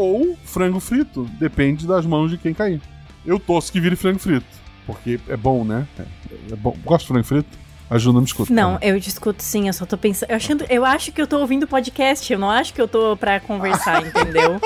ou 0.00 0.36
frango 0.44 0.80
frito, 0.80 1.24
depende 1.38 1.86
das 1.86 2.06
mãos 2.06 2.30
de 2.30 2.38
quem 2.38 2.54
cair. 2.54 2.80
Eu 3.24 3.38
torço 3.38 3.70
que 3.70 3.80
vire 3.80 3.96
frango 3.96 4.18
frito, 4.18 4.46
porque 4.86 5.20
é 5.28 5.36
bom, 5.36 5.64
né? 5.64 5.86
É, 5.98 6.52
é 6.52 6.56
bom. 6.56 6.76
Gosto 6.84 7.02
de 7.02 7.08
frango 7.08 7.26
frito? 7.26 7.58
Ajuda, 7.90 8.14
não 8.14 8.20
me 8.20 8.26
escuta. 8.26 8.54
Não, 8.54 8.78
eu 8.80 9.00
discuto 9.00 9.42
sim, 9.42 9.66
eu 9.66 9.72
só 9.72 9.84
tô 9.84 9.98
pensando. 9.98 10.30
Eu, 10.30 10.36
achando, 10.36 10.64
eu 10.70 10.84
acho 10.84 11.10
que 11.10 11.20
eu 11.20 11.26
tô 11.26 11.40
ouvindo 11.40 11.66
podcast, 11.66 12.32
eu 12.32 12.38
não 12.38 12.48
acho 12.48 12.72
que 12.72 12.80
eu 12.80 12.86
tô 12.86 13.16
pra 13.16 13.40
conversar, 13.40 14.00
entendeu? 14.06 14.60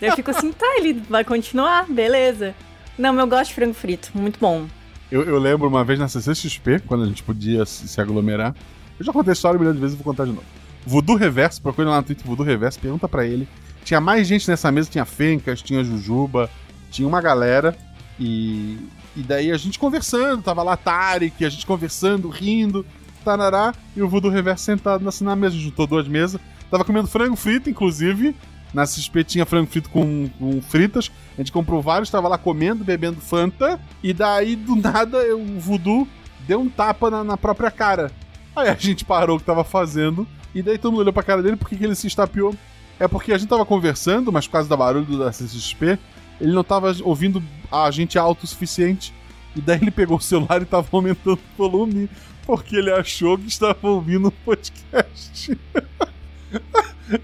eu 0.00 0.16
fico 0.16 0.30
assim, 0.30 0.50
tá, 0.50 0.66
ele 0.78 0.94
vai 1.08 1.22
continuar, 1.22 1.86
beleza. 1.86 2.54
Não, 2.98 3.18
eu 3.20 3.26
gosto 3.26 3.48
de 3.48 3.54
frango 3.54 3.74
frito, 3.74 4.10
muito 4.14 4.40
bom. 4.40 4.66
Eu, 5.10 5.22
eu, 5.24 5.38
lembro 5.38 5.68
uma 5.68 5.84
vez 5.84 5.98
na 5.98 6.08
CCXP, 6.08 6.80
quando 6.86 7.04
a 7.04 7.06
gente 7.06 7.22
podia 7.22 7.66
se, 7.66 7.86
se 7.86 8.00
aglomerar. 8.00 8.54
Eu 8.98 9.04
já 9.04 9.12
contei 9.12 9.32
a 9.32 9.34
história 9.34 9.58
um 9.58 9.60
milhão 9.60 9.74
de 9.74 9.80
vezes, 9.80 9.96
vou 9.96 10.04
contar 10.04 10.24
de 10.24 10.30
novo. 10.30 10.44
Voodoo 10.86 11.16
Reverso, 11.16 11.60
procura 11.60 11.90
lá 11.90 11.96
no 11.96 12.02
Twitter 12.02 12.26
Voodoo 12.26 12.46
Reverso, 12.46 12.78
pergunta 12.78 13.08
para 13.08 13.26
ele. 13.26 13.46
Tinha 13.84 14.00
mais 14.00 14.26
gente 14.26 14.48
nessa 14.48 14.70
mesa, 14.70 14.90
tinha 14.90 15.04
Fencas, 15.04 15.62
tinha 15.62 15.82
Jujuba, 15.82 16.50
tinha 16.90 17.06
uma 17.06 17.20
galera. 17.20 17.76
E, 18.18 18.78
e 19.16 19.22
daí 19.22 19.50
a 19.50 19.56
gente 19.56 19.78
conversando, 19.78 20.42
tava 20.42 20.62
lá 20.62 20.76
Tarek, 20.76 21.44
a 21.44 21.48
gente 21.48 21.66
conversando, 21.66 22.28
rindo, 22.28 22.84
tarará, 23.24 23.74
e 23.96 24.02
o 24.02 24.08
Voodoo 24.08 24.30
Reverso 24.30 24.64
sentado 24.64 25.08
assim, 25.08 25.24
na 25.24 25.34
mesa, 25.34 25.56
juntou 25.56 25.86
duas 25.86 26.06
mesas. 26.06 26.40
Tava 26.70 26.84
comendo 26.84 27.08
frango 27.08 27.34
frito, 27.34 27.68
inclusive, 27.68 28.34
na 28.72 28.84
CXP 28.84 29.24
tinha 29.24 29.46
frango 29.46 29.70
frito 29.70 29.90
com, 29.90 30.28
com 30.38 30.62
fritas. 30.62 31.10
A 31.36 31.40
gente 31.40 31.52
comprou 31.52 31.82
vários, 31.82 32.08
estava 32.08 32.28
lá 32.28 32.38
comendo, 32.38 32.84
bebendo 32.84 33.20
Fanta. 33.20 33.80
E 34.02 34.12
daí, 34.12 34.54
do 34.54 34.76
nada, 34.76 35.18
o 35.34 35.58
Voodoo 35.58 36.06
deu 36.46 36.60
um 36.60 36.68
tapa 36.68 37.10
na, 37.10 37.24
na, 37.24 37.36
própria 37.36 37.70
cara. 37.70 38.12
Aí 38.54 38.68
a 38.68 38.74
gente 38.74 39.04
parou 39.04 39.36
o 39.36 39.40
que 39.40 39.46
tava 39.46 39.64
fazendo. 39.64 40.26
E 40.54 40.62
daí 40.62 40.78
todo 40.78 40.92
mundo 40.92 41.00
olhou 41.00 41.12
pra 41.12 41.22
cara 41.22 41.42
dele, 41.42 41.56
por 41.56 41.68
que, 41.68 41.76
que 41.76 41.84
ele 41.84 41.94
se 41.94 42.06
estapeou? 42.06 42.54
É 43.00 43.08
porque 43.08 43.32
a 43.32 43.38
gente 43.38 43.48
tava 43.48 43.64
conversando, 43.64 44.30
mas 44.30 44.46
por 44.46 44.52
causa 44.52 44.68
do 44.68 44.76
barulho 44.76 45.18
da 45.18 45.30
CXP, 45.30 45.98
ele 46.38 46.52
não 46.52 46.62
tava 46.62 46.94
ouvindo 47.02 47.42
a 47.72 47.90
gente 47.90 48.18
alto 48.18 48.44
o 48.44 48.46
suficiente. 48.46 49.14
E 49.56 49.60
daí 49.60 49.78
ele 49.80 49.90
pegou 49.90 50.18
o 50.18 50.20
celular 50.20 50.60
e 50.60 50.66
tava 50.66 50.86
aumentando 50.92 51.40
o 51.56 51.56
volume, 51.56 52.10
porque 52.46 52.76
ele 52.76 52.92
achou 52.92 53.38
que 53.38 53.48
estava 53.48 53.88
ouvindo 53.88 54.28
um 54.28 54.44
podcast. 54.44 55.58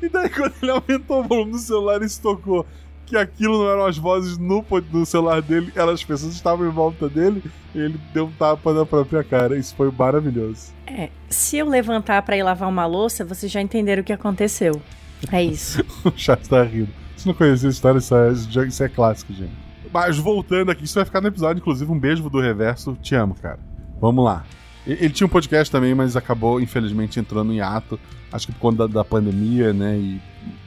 E 0.03 0.09
daí, 0.09 0.29
quando 0.29 0.53
ele 0.61 0.71
aumentou 0.73 1.21
o 1.21 1.23
volume 1.23 1.53
do 1.53 1.59
celular 1.59 2.03
e 2.03 2.09
se 2.09 2.21
tocou 2.21 2.67
que 3.07 3.17
aquilo 3.17 3.59
não 3.59 3.71
eram 3.71 3.87
as 3.87 3.97
vozes 3.97 4.37
no, 4.37 4.65
no 4.93 5.07
celular 5.07 5.41
dele, 5.41 5.73
eram 5.77 5.91
as 5.91 6.03
pessoas 6.03 6.33
que 6.33 6.39
estavam 6.39 6.67
em 6.67 6.71
volta 6.71 7.09
dele, 7.09 7.43
ele 7.73 7.99
deu 8.13 8.27
um 8.27 8.33
tapa 8.33 8.73
na 8.73 8.85
própria 8.85 9.23
cara. 9.23 9.57
Isso 9.57 9.75
foi 9.77 9.91
maravilhoso. 9.91 10.73
É, 10.87 11.09
se 11.29 11.57
eu 11.57 11.69
levantar 11.69 12.23
para 12.23 12.37
ir 12.37 12.43
lavar 12.43 12.69
uma 12.69 12.85
louça, 12.85 13.25
vocês 13.25 13.51
já 13.51 13.61
entenderam 13.61 14.03
o 14.03 14.05
que 14.05 14.13
aconteceu. 14.13 14.83
É 15.33 15.43
isso. 15.43 15.85
o 16.05 16.13
chat 16.17 16.49
tá 16.49 16.63
rindo. 16.63 16.89
Se 17.17 17.27
não 17.27 17.35
conhecia 17.35 17.69
a 17.69 17.73
história, 17.73 17.99
isso 17.99 18.15
é, 18.15 18.33
isso 18.67 18.85
é 18.85 18.89
clássico, 18.89 19.33
gente. 19.33 19.53
Mas 19.93 20.19
voltando 20.19 20.71
aqui, 20.71 20.85
isso 20.85 20.95
vai 20.95 21.05
ficar 21.05 21.21
no 21.21 21.29
episódio, 21.29 21.61
inclusive 21.61 21.91
um 21.91 21.99
beijo 21.99 22.29
do 22.29 22.41
reverso. 22.41 22.97
Te 23.01 23.15
amo, 23.15 23.35
cara. 23.35 23.59
Vamos 24.01 24.25
lá. 24.25 24.45
Ele 24.87 25.11
tinha 25.11 25.27
um 25.27 25.31
podcast 25.31 25.71
também, 25.71 25.95
mas 25.95 26.17
acabou, 26.17 26.61
infelizmente, 26.61 27.19
entrando 27.19 27.53
em 27.53 27.61
ato. 27.61 27.99
Acho 28.31 28.47
que 28.47 28.53
por 28.53 28.61
conta 28.61 28.87
da, 28.87 28.95
da 28.95 29.05
pandemia, 29.05 29.73
né? 29.73 29.97
E 29.97 30.21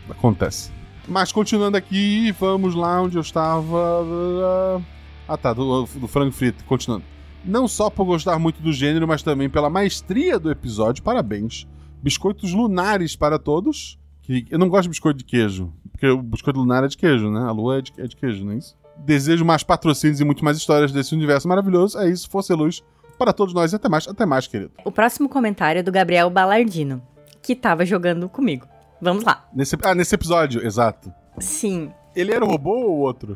acontece. 0.10 0.72
Mas 1.08 1.32
continuando 1.32 1.78
aqui, 1.78 2.32
vamos 2.34 2.76
lá 2.76 3.02
onde 3.02 3.18
eu 3.18 3.22
estava. 3.22 4.82
Ah 5.28 5.38
tá, 5.38 5.54
do, 5.54 5.84
do 5.86 6.08
frango 6.08 6.32
frito, 6.32 6.64
continuando. 6.66 7.04
Não 7.46 7.68
só 7.68 7.90
por 7.90 8.06
gostar 8.06 8.38
muito 8.40 8.62
do 8.62 8.74
gênero, 8.74 9.08
mas 9.08 9.22
também 9.24 9.50
pela 9.50 9.70
maestria 9.70 10.40
do 10.40 10.52
episódio, 10.52 11.04
parabéns. 11.04 11.68
Biscoitos 12.02 12.52
lunares 12.52 13.16
para 13.16 13.38
todos. 13.38 13.99
Que 14.30 14.46
eu 14.52 14.60
não 14.60 14.70
gosto 14.70 14.84
de 14.84 14.90
biscoito 14.90 15.18
de 15.18 15.26
queijo. 15.26 15.74
Porque 15.92 16.06
o 16.08 16.22
biscoito 16.22 16.60
lunar 16.60 16.84
é 16.84 16.88
de 16.88 16.96
queijo, 16.96 17.32
né? 17.32 17.40
A 17.40 17.52
lua 17.52 17.80
é 17.80 17.82
de, 17.82 17.92
é 17.98 18.06
de 18.06 18.16
queijo, 18.16 18.46
não 18.46 18.52
é 18.52 18.58
isso? 18.58 18.78
Desejo 18.96 19.44
mais 19.44 19.64
patrocínios 19.64 20.20
e 20.20 20.24
muito 20.24 20.46
mais 20.46 20.56
histórias 20.56 20.92
desse 20.92 21.16
universo 21.16 21.48
maravilhoso. 21.48 21.98
É 21.98 22.08
isso, 22.08 22.30
força 22.30 22.54
e 22.54 22.56
luz 22.56 22.84
para 23.18 23.34
todos 23.34 23.56
nós. 23.56 23.74
Até 23.74 23.90
mais, 23.90 24.08
até 24.08 24.28
mais, 24.28 24.46
querido. 24.46 24.70
O 24.86 24.92
próximo 24.92 25.28
comentário 25.28 25.80
é 25.80 25.84
do 25.84 25.92
Gabriel 25.92 26.30
Balardino, 26.30 27.02
que 27.42 27.56
tava 27.56 27.84
jogando 27.88 28.30
comigo. 28.30 28.68
Vamos 29.02 29.24
lá. 29.24 29.48
Nesse, 29.52 29.76
ah, 29.82 29.96
nesse 29.96 30.14
episódio, 30.14 30.64
exato. 30.64 31.12
Sim, 31.40 31.92
Ele 32.16 32.32
era 32.32 32.46
o 32.46 32.48
robô 32.48 32.76
ou 32.76 33.00
outro? 33.00 33.36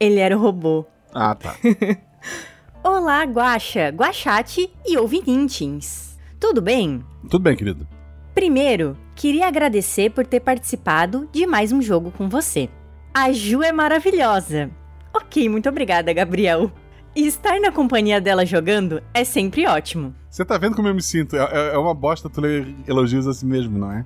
ele 0.00 0.18
era 0.18 0.36
o 0.36 0.40
robô. 0.40 0.84
Ah, 1.14 1.36
tá. 1.36 1.54
Olá, 2.82 3.22
Guaxa, 3.22 3.90
Guaxate 3.90 4.68
e 4.84 4.98
ouvintes. 4.98 6.18
Tudo 6.40 6.60
bem? 6.60 7.04
Tudo 7.30 7.38
bem, 7.38 7.54
querido. 7.54 7.86
Primeiro, 8.34 8.96
queria 9.14 9.46
agradecer 9.46 10.10
por 10.10 10.26
ter 10.26 10.40
participado 10.40 11.28
de 11.32 11.46
mais 11.46 11.70
um 11.72 11.82
jogo 11.82 12.10
com 12.10 12.28
você. 12.28 12.68
A 13.12 13.30
Ju 13.32 13.62
é 13.62 13.72
maravilhosa. 13.72 14.70
Ok, 15.14 15.48
muito 15.48 15.68
obrigada, 15.68 16.12
Gabriel. 16.12 16.70
E 17.14 17.26
estar 17.26 17.60
na 17.60 17.70
companhia 17.70 18.20
dela 18.22 18.46
jogando 18.46 19.02
é 19.12 19.22
sempre 19.22 19.66
ótimo. 19.66 20.14
Você 20.30 20.44
tá 20.46 20.56
vendo 20.56 20.74
como 20.74 20.88
eu 20.88 20.94
me 20.94 21.02
sinto? 21.02 21.36
É, 21.36 21.40
é- 21.40 21.74
é 21.74 21.78
uma 21.78 21.92
bosta 21.92 22.30
tu 22.30 22.40
ler 22.40 22.74
elogios 22.88 23.26
a 23.26 23.34
si 23.34 23.44
mesmo, 23.44 23.78
não 23.78 23.92
é? 23.92 24.04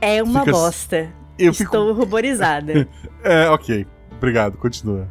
É 0.00 0.22
uma 0.22 0.40
Fica- 0.40 0.52
bosta. 0.52 1.12
Eu 1.38 1.52
fico. 1.52 1.64
Estou 1.76 1.92
ruborizada. 1.92 2.88
É, 3.22 3.50
ok. 3.50 3.84
Obrigado, 4.16 4.56
continua. 4.56 5.06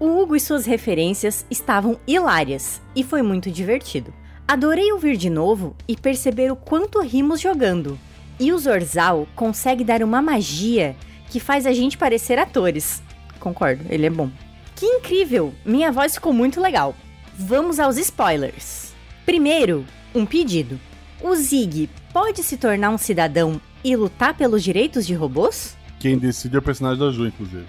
O 0.00 0.20
Hugo 0.22 0.34
e 0.34 0.40
suas 0.40 0.66
referências 0.66 1.46
estavam 1.50 1.98
hilárias 2.06 2.80
e 2.96 3.04
foi 3.04 3.22
muito 3.22 3.50
divertido. 3.50 4.12
Adorei 4.52 4.92
ouvir 4.92 5.16
de 5.16 5.30
novo 5.30 5.74
e 5.88 5.96
perceber 5.96 6.52
o 6.52 6.56
quanto 6.56 7.00
rimos 7.00 7.40
jogando. 7.40 7.98
E 8.38 8.52
o 8.52 8.58
Zorzal 8.58 9.26
consegue 9.34 9.82
dar 9.82 10.02
uma 10.02 10.20
magia 10.20 10.94
que 11.30 11.40
faz 11.40 11.64
a 11.64 11.72
gente 11.72 11.96
parecer 11.96 12.38
atores. 12.38 13.02
Concordo, 13.40 13.82
ele 13.88 14.04
é 14.04 14.10
bom. 14.10 14.30
Que 14.76 14.84
incrível! 14.84 15.54
Minha 15.64 15.90
voz 15.90 16.16
ficou 16.16 16.34
muito 16.34 16.60
legal. 16.60 16.94
Vamos 17.34 17.80
aos 17.80 17.96
spoilers. 17.96 18.92
Primeiro, 19.24 19.86
um 20.14 20.26
pedido. 20.26 20.78
O 21.22 21.34
Zig 21.34 21.88
pode 22.12 22.42
se 22.42 22.58
tornar 22.58 22.90
um 22.90 22.98
cidadão 22.98 23.58
e 23.82 23.96
lutar 23.96 24.36
pelos 24.36 24.62
direitos 24.62 25.06
de 25.06 25.14
robôs? 25.14 25.78
Quem 25.98 26.18
decide 26.18 26.56
é 26.56 26.58
o 26.58 26.62
personagem 26.62 26.98
da 26.98 27.10
Ju, 27.10 27.26
inclusive. 27.26 27.64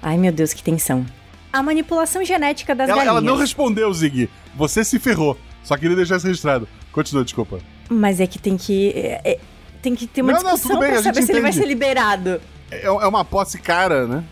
Ai 0.00 0.16
meu 0.16 0.32
Deus, 0.32 0.54
que 0.54 0.62
tensão. 0.62 1.04
A 1.52 1.62
manipulação 1.62 2.24
genética 2.24 2.74
das 2.74 2.88
Ela, 2.88 3.04
galinhas. 3.04 3.16
ela 3.18 3.20
não 3.20 3.36
respondeu, 3.38 3.92
Zig. 3.92 4.30
Você 4.56 4.82
se 4.82 4.98
ferrou. 4.98 5.36
Só 5.62 5.76
queria 5.76 5.96
deixar 5.96 6.16
isso 6.16 6.26
registrado. 6.26 6.68
Continua, 6.92 7.24
desculpa. 7.24 7.58
Mas 7.88 8.20
é 8.20 8.26
que 8.26 8.38
tem 8.38 8.56
que. 8.56 8.90
é- 8.94 9.20
é- 9.24 9.38
tem 9.80 9.94
que 9.94 10.06
ter 10.06 10.22
uma 10.22 10.32
Não, 10.32 10.42
não, 10.42 10.52
discussão 10.54 10.76
tudo 10.76 10.80
bem, 10.80 10.92
pra 10.92 11.02
saber 11.02 11.22
se 11.22 11.32
ele 11.32 11.40
vai 11.40 11.52
ser 11.52 11.66
liberado. 11.66 12.40
É, 12.70 12.84
é 12.86 12.90
uma 12.90 13.24
posse 13.24 13.58
cara, 13.58 14.06
né? 14.06 14.22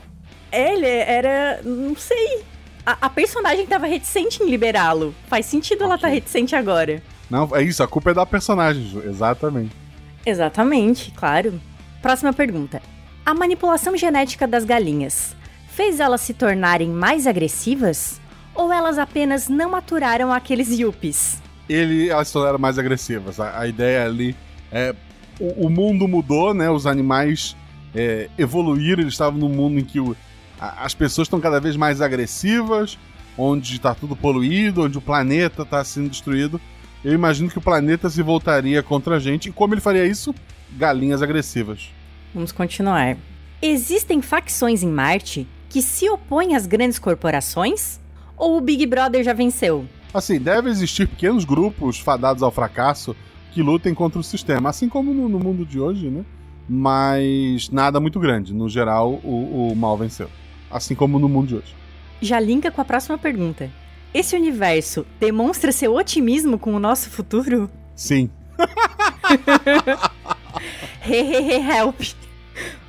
Ele 0.52 0.86
era. 0.86 1.60
não 1.64 1.96
sei. 1.96 2.42
A, 2.86 2.96
a 3.02 3.10
personagem 3.10 3.66
tava 3.66 3.86
reticente 3.86 4.42
em 4.42 4.48
liberá-lo. 4.48 5.14
Faz 5.28 5.46
sentido 5.46 5.84
ela 5.84 5.94
Ok. 5.96 6.02
tá 6.02 6.08
reticente 6.08 6.54
agora. 6.56 7.02
Não, 7.28 7.48
é 7.54 7.62
isso, 7.62 7.82
a 7.82 7.88
culpa 7.88 8.10
é 8.10 8.14
da 8.14 8.24
personagem, 8.26 8.88
Ju. 8.88 9.02
Exatamente. 9.04 9.72
Exatamente, 10.24 11.10
claro. 11.12 11.60
Próxima 12.02 12.32
pergunta. 12.32 12.80
A 13.24 13.34
manipulação 13.34 13.96
genética 13.96 14.46
das 14.46 14.64
galinhas 14.64 15.36
fez 15.68 16.00
elas 16.00 16.20
se 16.20 16.32
tornarem 16.34 16.88
mais 16.88 17.26
agressivas? 17.26 18.19
Ou 18.54 18.72
elas 18.72 18.98
apenas 18.98 19.48
não 19.48 19.70
maturaram 19.70 20.32
aqueles 20.32 20.68
yuppies? 20.78 21.40
Ele, 21.68 22.08
elas 22.08 22.28
se 22.28 22.32
tornaram 22.32 22.58
mais 22.58 22.78
agressivas. 22.78 23.38
A, 23.40 23.60
a 23.60 23.66
ideia 23.66 24.04
ali 24.04 24.34
é. 24.72 24.94
O, 25.38 25.66
o 25.66 25.70
mundo 25.70 26.06
mudou, 26.06 26.52
né? 26.52 26.68
Os 26.70 26.86
animais 26.86 27.56
é, 27.94 28.28
evoluíram, 28.36 29.00
eles 29.02 29.14
estavam 29.14 29.38
num 29.38 29.48
mundo 29.48 29.78
em 29.78 29.84
que 29.84 29.98
o- 30.00 30.14
a- 30.60 30.84
as 30.84 30.94
pessoas 30.94 31.26
estão 31.26 31.40
cada 31.40 31.58
vez 31.60 31.76
mais 31.76 32.00
agressivas, 32.02 32.98
onde 33.38 33.76
está 33.76 33.94
tudo 33.94 34.14
poluído, 34.14 34.82
onde 34.84 34.98
o 34.98 35.00
planeta 35.00 35.62
está 35.62 35.82
sendo 35.84 36.10
destruído. 36.10 36.60
Eu 37.02 37.14
imagino 37.14 37.48
que 37.48 37.56
o 37.56 37.62
planeta 37.62 38.10
se 38.10 38.20
voltaria 38.20 38.82
contra 38.82 39.16
a 39.16 39.18
gente. 39.18 39.48
E 39.48 39.52
como 39.52 39.72
ele 39.72 39.80
faria 39.80 40.04
isso? 40.04 40.34
Galinhas 40.72 41.22
agressivas. 41.22 41.88
Vamos 42.34 42.52
continuar. 42.52 43.16
Existem 43.62 44.20
facções 44.20 44.82
em 44.82 44.88
Marte 44.90 45.46
que 45.68 45.80
se 45.80 46.08
opõem 46.10 46.54
às 46.56 46.66
grandes 46.66 46.98
corporações? 46.98 47.99
Ou 48.40 48.56
o 48.56 48.60
Big 48.62 48.86
Brother 48.86 49.22
já 49.22 49.34
venceu? 49.34 49.84
Assim, 50.14 50.40
deve 50.40 50.70
existir 50.70 51.06
pequenos 51.06 51.44
grupos 51.44 52.00
fadados 52.00 52.42
ao 52.42 52.50
fracasso 52.50 53.14
que 53.52 53.62
lutem 53.62 53.94
contra 53.94 54.18
o 54.18 54.24
sistema, 54.24 54.70
assim 54.70 54.88
como 54.88 55.12
no, 55.12 55.28
no 55.28 55.38
mundo 55.38 55.66
de 55.66 55.78
hoje, 55.78 56.08
né? 56.08 56.24
Mas 56.66 57.68
nada 57.68 58.00
muito 58.00 58.18
grande. 58.18 58.54
No 58.54 58.66
geral, 58.66 59.20
o, 59.22 59.72
o 59.72 59.76
mal 59.76 59.98
venceu. 59.98 60.30
Assim 60.70 60.94
como 60.94 61.18
no 61.18 61.28
mundo 61.28 61.48
de 61.48 61.56
hoje. 61.56 61.74
Já 62.22 62.40
linka 62.40 62.70
com 62.70 62.80
a 62.80 62.84
próxima 62.84 63.18
pergunta. 63.18 63.70
Esse 64.14 64.34
universo 64.34 65.04
demonstra 65.20 65.70
seu 65.70 65.94
otimismo 65.94 66.58
com 66.58 66.74
o 66.74 66.80
nosso 66.80 67.10
futuro? 67.10 67.70
Sim. 67.94 68.30
Hehehe, 71.06 71.70
help. 71.70 72.00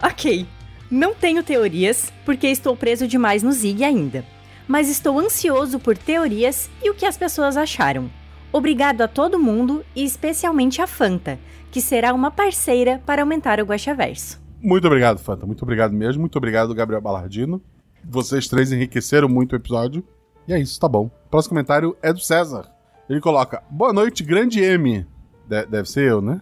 ok. 0.02 0.48
Não 0.90 1.14
tenho 1.14 1.44
teorias, 1.44 2.12
porque 2.24 2.48
estou 2.48 2.78
preso 2.78 3.06
demais 3.06 3.44
no 3.44 3.52
Zig 3.52 3.84
ainda. 3.84 4.24
Mas 4.68 4.90
estou 4.90 5.20
ansioso 5.20 5.80
por 5.80 5.98
teorias 5.98 6.70
e 6.84 6.90
o 6.90 6.94
que 6.94 7.06
as 7.06 7.18
pessoas 7.18 7.58
acharam. 7.58 8.10
Obrigado 8.54 9.02
a 9.02 9.08
todo 9.08 9.40
mundo 9.40 9.84
e 9.96 10.04
especialmente 10.04 10.82
a 10.82 10.88
Fanta, 10.88 11.40
que 11.72 11.82
será 11.82 12.14
uma 12.14 12.30
parceira 12.32 13.02
para 13.06 13.22
aumentar 13.22 13.60
o 13.60 13.66
Guaxaverso. 13.66 14.42
Muito 14.62 14.86
obrigado, 14.88 15.20
Fanta. 15.20 15.46
Muito 15.46 15.64
obrigado 15.64 15.94
mesmo. 15.94 16.22
Muito 16.22 16.38
obrigado, 16.38 16.74
Gabriel 16.76 17.02
Balardino. 17.02 17.62
Vocês 18.04 18.48
três 18.48 18.72
enriqueceram 18.72 19.30
muito 19.30 19.54
o 19.54 19.56
episódio. 19.56 20.04
E 20.48 20.54
é 20.54 20.60
isso, 20.60 20.80
tá 20.80 20.88
bom. 20.88 21.10
Próximo 21.30 21.52
comentário 21.52 21.96
é 22.02 22.12
do 22.12 22.20
César. 22.20 22.66
Ele 23.10 23.22
coloca: 23.22 23.64
Boa 23.70 23.94
noite, 23.94 24.24
grande 24.24 24.60
M. 24.62 25.06
De- 25.48 25.66
deve 25.66 25.90
ser 25.90 26.10
eu, 26.10 26.22
né? 26.22 26.42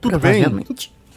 Tudo 0.00 0.16
bem? 0.18 0.42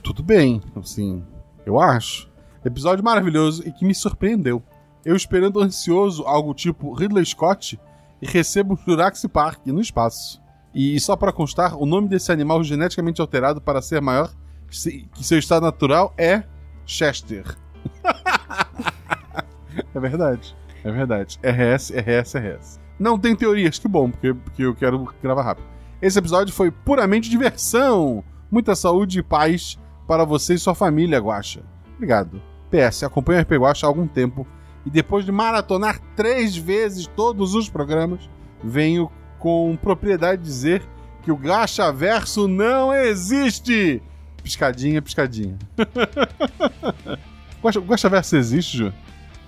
Tudo 0.03 0.23
bem, 0.23 0.61
assim, 0.75 1.23
eu 1.65 1.79
acho. 1.79 2.29
Episódio 2.63 3.03
maravilhoso 3.03 3.63
e 3.67 3.71
que 3.71 3.83
me 3.85 3.93
surpreendeu. 3.95 4.61
Eu 5.07 5.15
esperando 5.15 5.61
ansioso 5.61 6.23
algo 6.23 6.53
tipo 6.53 6.93
Ridley 6.93 7.25
Scott 7.25 7.79
e 8.21 8.27
recebo 8.27 8.77
Jurassic 8.85 9.29
Park 9.29 9.65
no 9.67 9.79
espaço. 9.79 10.41
E 10.75 10.99
só 10.99 11.15
para 11.15 11.31
constar, 11.31 11.77
o 11.81 11.85
nome 11.85 12.09
desse 12.09 12.29
animal 12.29 12.61
geneticamente 12.61 13.21
alterado 13.21 13.61
para 13.61 13.81
ser 13.81 14.01
maior 14.01 14.29
que 14.69 15.23
seu 15.23 15.39
estado 15.39 15.63
natural 15.63 16.13
é 16.17 16.43
Chester. 16.85 17.57
é 19.95 19.97
verdade, 19.97 20.53
é 20.83 20.91
verdade. 20.91 21.39
RS, 21.41 21.89
RS, 21.91 22.35
RS. 22.35 22.79
Não 22.99 23.17
tem 23.17 23.33
teorias, 23.33 23.79
que 23.79 23.87
bom, 23.87 24.11
porque, 24.11 24.33
porque 24.33 24.63
eu 24.63 24.75
quero 24.75 25.07
gravar 25.23 25.43
rápido. 25.43 25.67
Esse 26.01 26.19
episódio 26.19 26.53
foi 26.53 26.69
puramente 26.69 27.29
diversão. 27.29 28.25
Muita 28.51 28.75
saúde 28.75 29.19
e 29.19 29.23
paz 29.23 29.79
para 30.05 30.25
você 30.25 30.55
e 30.55 30.59
sua 30.59 30.75
família, 30.75 31.17
Guaxa. 31.17 31.61
Obrigado. 31.95 32.41
PS, 32.69 33.03
acompanho 33.03 33.39
o 33.39 33.41
RP 33.43 33.51
Guaxa 33.53 33.85
há 33.85 33.89
algum 33.89 34.05
tempo 34.05 34.45
e 34.87 34.89
depois 34.89 35.25
de 35.25 35.33
maratonar 35.33 35.99
três 36.15 36.55
vezes 36.55 37.07
todos 37.07 37.53
os 37.53 37.67
programas, 37.67 38.21
venho 38.63 39.11
com 39.37 39.77
propriedade 39.81 40.41
dizer 40.41 40.81
que 41.23 41.29
o 41.29 41.35
Gacha 41.35 41.91
Verso 41.91 42.47
não 42.47 42.93
existe! 42.93 44.01
Piscadinha, 44.41 45.01
piscadinha. 45.01 45.57
Guaxa, 47.61 47.81
Guaxa 47.81 48.07
Verso 48.07 48.37
existe, 48.37 48.77
Ju? 48.77 48.93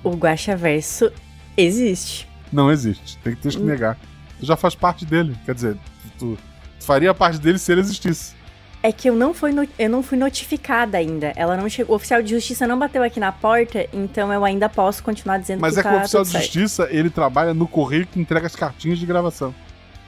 O 0.03 0.12
Guaxaverso 0.12 1.10
existe. 1.55 2.27
Não 2.51 2.69
existe. 2.69 3.17
Tem 3.19 3.34
que 3.34 3.41
ter 3.41 3.53
que 3.53 3.60
negar. 3.60 3.98
Tu 4.41 4.46
já 4.46 4.58
faz 4.58 4.75
parte 4.75 5.05
dele. 5.05 5.38
Quer 5.46 5.55
dizer, 5.55 5.77
tu, 6.17 6.38
tu 6.77 6.86
faria 6.86 7.13
parte 7.13 7.39
dele 7.39 7.58
se 7.58 7.72
ele 7.72 7.79
existisse. 7.79 8.36
É 8.81 8.93
que 8.93 9.09
eu 9.09 9.15
não 9.15 9.33
fui, 9.33 9.51
eu 9.77 9.89
não 9.89 10.01
fui 10.01 10.17
notificada 10.17 10.98
ainda. 10.98 11.33
Ela 11.36 11.57
não 11.57 11.67
chegou. 11.67 11.93
O 11.93 11.95
oficial 11.98 12.21
de 12.21 12.29
justiça 12.29 12.65
não 12.65 12.79
bateu 12.79 13.03
aqui 13.03 13.19
na 13.19 13.31
porta, 13.31 13.86
então 13.91 14.31
eu 14.31 14.45
ainda 14.45 14.69
posso 14.69 15.03
continuar 15.03 15.38
dizendo 15.38 15.59
Mas 15.59 15.74
que 15.74 15.81
é 15.81 15.83
que 15.83 15.89
tá 15.89 15.95
o 15.95 16.00
oficial 16.00 16.24
tudo 16.24 16.31
de 16.31 16.39
justiça, 16.39 16.88
ele 16.89 17.09
trabalha 17.09 17.53
no 17.53 17.67
correio 17.67 18.07
que 18.07 18.19
entrega 18.19 18.48
as 18.48 18.55
cartinhas 18.55 18.98
de 18.98 19.05
gravação. 19.05 19.53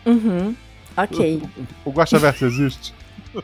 Uhum. 0.05 0.55
Ok. 0.95 1.43
O 1.83 1.91
Guaxa 1.91 2.17
Verso 2.17 2.45
existe? 2.45 2.93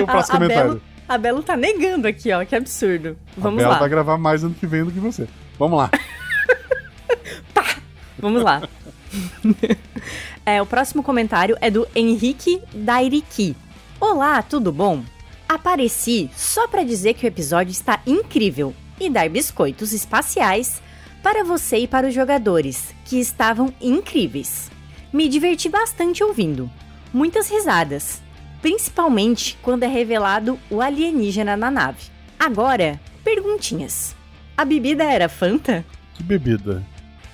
O 0.00 0.06
próximo 0.06 0.34
a, 0.34 0.36
a, 0.36 0.40
comentário. 0.40 0.70
Belo, 0.70 0.82
a 1.08 1.18
Belo 1.18 1.42
tá 1.42 1.56
negando 1.56 2.06
aqui, 2.06 2.32
ó. 2.32 2.44
Que 2.44 2.54
absurdo. 2.54 3.16
Vamos 3.36 3.58
a 3.58 3.62
Bela 3.62 3.74
lá. 3.74 3.80
vai 3.80 3.88
gravar 3.88 4.16
mais 4.16 4.44
ano 4.44 4.54
que 4.54 4.68
vem 4.68 4.84
do 4.84 4.92
que 4.92 5.00
você. 5.00 5.26
Vamos 5.58 5.78
lá. 5.78 5.90
Vamos 8.18 8.40
lá. 8.40 8.62
é, 10.46 10.62
o 10.62 10.66
próximo 10.66 11.02
comentário 11.02 11.56
é 11.60 11.70
do 11.70 11.88
Henrique 11.94 12.62
Dairiki. 12.72 13.56
Olá, 14.06 14.42
tudo 14.42 14.70
bom? 14.70 15.02
Apareci 15.48 16.30
só 16.36 16.68
pra 16.68 16.84
dizer 16.84 17.14
que 17.14 17.24
o 17.24 17.26
episódio 17.26 17.72
está 17.72 18.00
incrível 18.06 18.74
e 19.00 19.08
dar 19.08 19.30
biscoitos 19.30 19.94
espaciais 19.94 20.82
para 21.22 21.42
você 21.42 21.78
e 21.78 21.88
para 21.88 22.08
os 22.08 22.14
jogadores, 22.14 22.94
que 23.06 23.18
estavam 23.18 23.72
incríveis. 23.80 24.70
Me 25.10 25.26
diverti 25.26 25.70
bastante 25.70 26.22
ouvindo. 26.22 26.70
Muitas 27.14 27.50
risadas, 27.50 28.22
principalmente 28.60 29.58
quando 29.62 29.84
é 29.84 29.88
revelado 29.88 30.58
o 30.70 30.82
alienígena 30.82 31.56
na 31.56 31.70
nave. 31.70 32.10
Agora, 32.38 33.00
perguntinhas. 33.24 34.14
A 34.54 34.66
bebida 34.66 35.04
era 35.04 35.30
Fanta? 35.30 35.82
Que 36.12 36.22
bebida? 36.22 36.84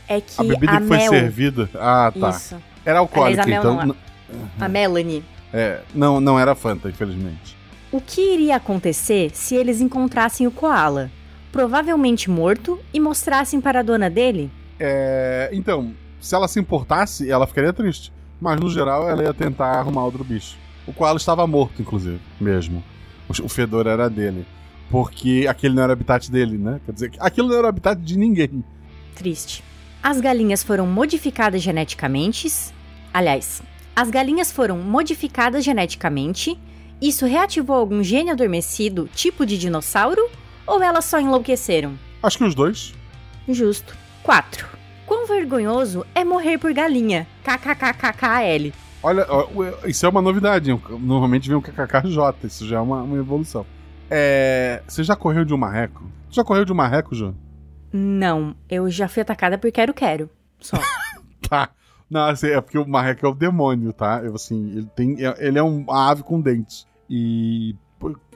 É 0.06 0.20
que 0.20 0.40
a 0.40 0.44
bebida 0.44 0.80
que 0.80 0.86
foi 0.86 0.96
Mel... 0.98 1.10
servida? 1.10 1.68
Ah, 1.74 2.12
tá. 2.18 2.30
Isso. 2.30 2.56
Era 2.84 3.00
alcoólica, 3.00 3.42
Aliás, 3.42 3.66
a 3.66 3.68
Mel 3.68 3.74
então. 3.74 3.96
não 4.28 4.50
A 4.60 4.68
Melanie. 4.68 5.24
É, 5.52 5.80
não, 5.94 6.20
não 6.20 6.38
era 6.38 6.54
Fanta, 6.54 6.88
infelizmente. 6.88 7.56
O 7.92 8.00
que 8.00 8.34
iria 8.34 8.56
acontecer 8.56 9.30
se 9.34 9.56
eles 9.56 9.80
encontrassem 9.80 10.46
o 10.46 10.50
koala? 10.50 11.10
Provavelmente 11.50 12.30
morto 12.30 12.78
e 12.94 13.00
mostrassem 13.00 13.60
para 13.60 13.80
a 13.80 13.82
dona 13.82 14.08
dele? 14.08 14.50
É, 14.78 15.50
então, 15.52 15.92
se 16.20 16.34
ela 16.34 16.46
se 16.46 16.60
importasse, 16.60 17.28
ela 17.30 17.46
ficaria 17.46 17.72
triste. 17.72 18.12
Mas 18.40 18.58
no 18.60 18.70
geral, 18.70 19.08
ela 19.08 19.22
ia 19.22 19.34
tentar 19.34 19.72
arrumar 19.72 20.04
outro 20.04 20.24
bicho. 20.24 20.56
O 20.86 20.92
koala 20.92 21.18
estava 21.18 21.46
morto, 21.46 21.82
inclusive, 21.82 22.20
mesmo. 22.40 22.82
O, 23.28 23.48
fedor 23.48 23.86
era 23.86 24.08
dele. 24.08 24.46
Porque 24.88 25.46
aquele 25.48 25.74
não 25.74 25.82
era 25.82 25.90
o 25.90 25.92
habitat 25.92 26.30
dele, 26.30 26.56
né? 26.56 26.80
Quer 26.84 26.92
dizer, 26.92 27.12
aquilo 27.20 27.48
não 27.48 27.56
era 27.56 27.66
o 27.66 27.68
habitat 27.68 28.00
de 28.00 28.16
ninguém. 28.16 28.64
Triste. 29.14 29.62
As 30.02 30.20
galinhas 30.20 30.62
foram 30.62 30.86
modificadas 30.86 31.62
geneticamente. 31.62 32.48
Aliás, 33.12 33.62
as 34.00 34.08
galinhas 34.08 34.50
foram 34.50 34.78
modificadas 34.78 35.62
geneticamente. 35.62 36.58
Isso 37.02 37.26
reativou 37.26 37.76
algum 37.76 38.02
gene 38.02 38.30
adormecido, 38.30 39.10
tipo 39.14 39.44
de 39.44 39.58
dinossauro? 39.58 40.26
Ou 40.66 40.82
elas 40.82 41.04
só 41.04 41.20
enlouqueceram? 41.20 41.98
Acho 42.22 42.38
que 42.38 42.44
os 42.44 42.54
dois. 42.54 42.94
Justo. 43.46 43.94
4. 44.22 44.66
Quão 45.04 45.26
vergonhoso 45.26 46.06
é 46.14 46.24
morrer 46.24 46.56
por 46.56 46.72
galinha? 46.72 47.26
KKKKKL. 47.44 48.72
Olha, 49.02 49.26
isso 49.84 50.06
é 50.06 50.08
uma 50.08 50.22
novidade. 50.22 50.70
Normalmente 50.98 51.46
vem 51.50 51.58
um 51.58 51.60
KKKJ, 51.60 52.46
isso 52.46 52.66
já 52.66 52.78
é 52.78 52.80
uma, 52.80 53.02
uma 53.02 53.18
evolução. 53.18 53.66
É, 54.08 54.82
você 54.88 55.04
já 55.04 55.14
correu 55.14 55.44
de 55.44 55.52
um 55.52 55.58
marreco? 55.58 56.10
Já 56.30 56.42
correu 56.42 56.64
de 56.64 56.72
um 56.72 56.76
marreco, 56.76 57.14
João? 57.14 57.36
Não, 57.92 58.56
eu 58.66 58.90
já 58.90 59.08
fui 59.08 59.20
atacada 59.20 59.58
por 59.58 59.70
quero-quero. 59.70 60.30
Só. 60.58 60.78
tá. 61.46 61.68
Não, 62.10 62.22
assim, 62.22 62.48
é 62.48 62.60
porque 62.60 62.76
o 62.76 62.86
marreco 62.86 63.24
é 63.24 63.28
o 63.28 63.34
demônio, 63.34 63.92
tá? 63.92 64.20
Eu, 64.24 64.34
assim, 64.34 64.70
ele, 64.70 64.88
tem, 64.96 65.16
ele 65.38 65.58
é 65.58 65.62
uma 65.62 66.10
ave 66.10 66.22
com 66.22 66.40
dentes. 66.40 66.86
E 67.08 67.76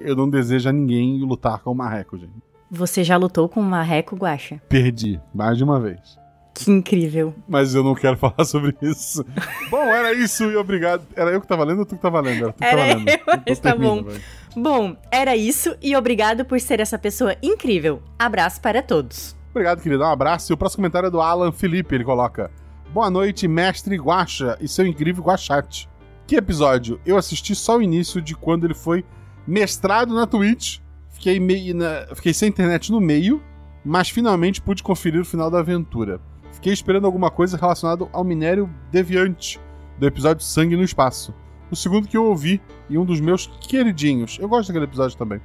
eu 0.00 0.14
não 0.14 0.30
desejo 0.30 0.68
a 0.68 0.72
ninguém 0.72 1.20
lutar 1.24 1.58
com 1.58 1.72
o 1.72 1.74
marreco, 1.74 2.16
gente. 2.16 2.32
Você 2.70 3.02
já 3.04 3.16
lutou 3.16 3.48
com 3.48 3.60
o 3.60 3.64
marreco, 3.64 4.16
Guaxa? 4.16 4.60
Perdi, 4.68 5.20
mais 5.34 5.56
de 5.56 5.64
uma 5.64 5.80
vez. 5.80 6.18
Que 6.54 6.70
incrível. 6.70 7.34
Mas 7.48 7.74
eu 7.74 7.82
não 7.82 7.94
quero 7.94 8.16
falar 8.18 8.44
sobre 8.44 8.76
isso. 8.80 9.24
bom, 9.70 9.82
era 9.82 10.12
isso 10.12 10.44
e 10.44 10.56
obrigado. 10.56 11.04
Era 11.16 11.30
eu 11.30 11.40
que 11.40 11.46
tava 11.46 11.64
lendo 11.64 11.80
ou 11.80 11.86
tu 11.86 11.96
que 11.96 12.02
tava 12.02 12.20
lendo? 12.20 12.44
Era 12.44 12.52
tu 12.52 12.58
que 12.58 12.64
era 12.64 12.76
tava 12.76 12.94
lendo. 12.94 13.08
eu, 13.08 13.42
mas 13.46 13.58
tá 13.58 13.74
bom. 13.74 14.02
Véio. 14.04 14.20
Bom, 14.56 14.96
era 15.10 15.36
isso 15.36 15.76
e 15.82 15.96
obrigado 15.96 16.44
por 16.44 16.60
ser 16.60 16.78
essa 16.78 16.96
pessoa 16.96 17.34
incrível. 17.42 18.00
Abraço 18.16 18.60
para 18.60 18.80
todos. 18.82 19.36
Obrigado, 19.50 19.82
querido. 19.82 20.04
Um 20.04 20.06
abraço. 20.06 20.52
E 20.52 20.54
o 20.54 20.56
próximo 20.56 20.78
comentário 20.82 21.08
é 21.08 21.10
do 21.10 21.20
Alan 21.20 21.50
Felipe. 21.50 21.94
Ele 21.94 22.04
coloca: 22.04 22.50
Boa 22.94 23.10
noite, 23.10 23.48
mestre 23.48 23.96
Guacha 23.96 24.56
e 24.60 24.68
seu 24.68 24.86
incrível 24.86 25.24
Guachate. 25.24 25.88
Que 26.28 26.36
episódio? 26.36 27.00
Eu 27.04 27.16
assisti 27.16 27.52
só 27.52 27.78
o 27.78 27.82
início 27.82 28.22
de 28.22 28.36
quando 28.36 28.66
ele 28.66 28.72
foi 28.72 29.04
mestrado 29.44 30.14
na 30.14 30.28
Twitch. 30.28 30.78
Fiquei, 31.10 31.40
meio 31.40 31.74
na... 31.74 32.06
Fiquei 32.14 32.32
sem 32.32 32.48
internet 32.48 32.92
no 32.92 33.00
meio, 33.00 33.42
mas 33.84 34.10
finalmente 34.10 34.62
pude 34.62 34.80
conferir 34.80 35.20
o 35.20 35.24
final 35.24 35.50
da 35.50 35.58
aventura. 35.58 36.20
Fiquei 36.52 36.72
esperando 36.72 37.04
alguma 37.04 37.32
coisa 37.32 37.56
relacionada 37.56 38.08
ao 38.12 38.22
minério 38.22 38.72
deviante 38.92 39.58
do 39.98 40.06
episódio 40.06 40.44
Sangue 40.44 40.76
no 40.76 40.84
Espaço. 40.84 41.34
O 41.72 41.74
segundo 41.74 42.06
que 42.06 42.16
eu 42.16 42.26
ouvi 42.26 42.62
e 42.88 42.96
um 42.96 43.04
dos 43.04 43.18
meus 43.18 43.48
queridinhos. 43.60 44.38
Eu 44.40 44.48
gosto 44.48 44.68
daquele 44.68 44.84
episódio 44.84 45.18
também. 45.18 45.40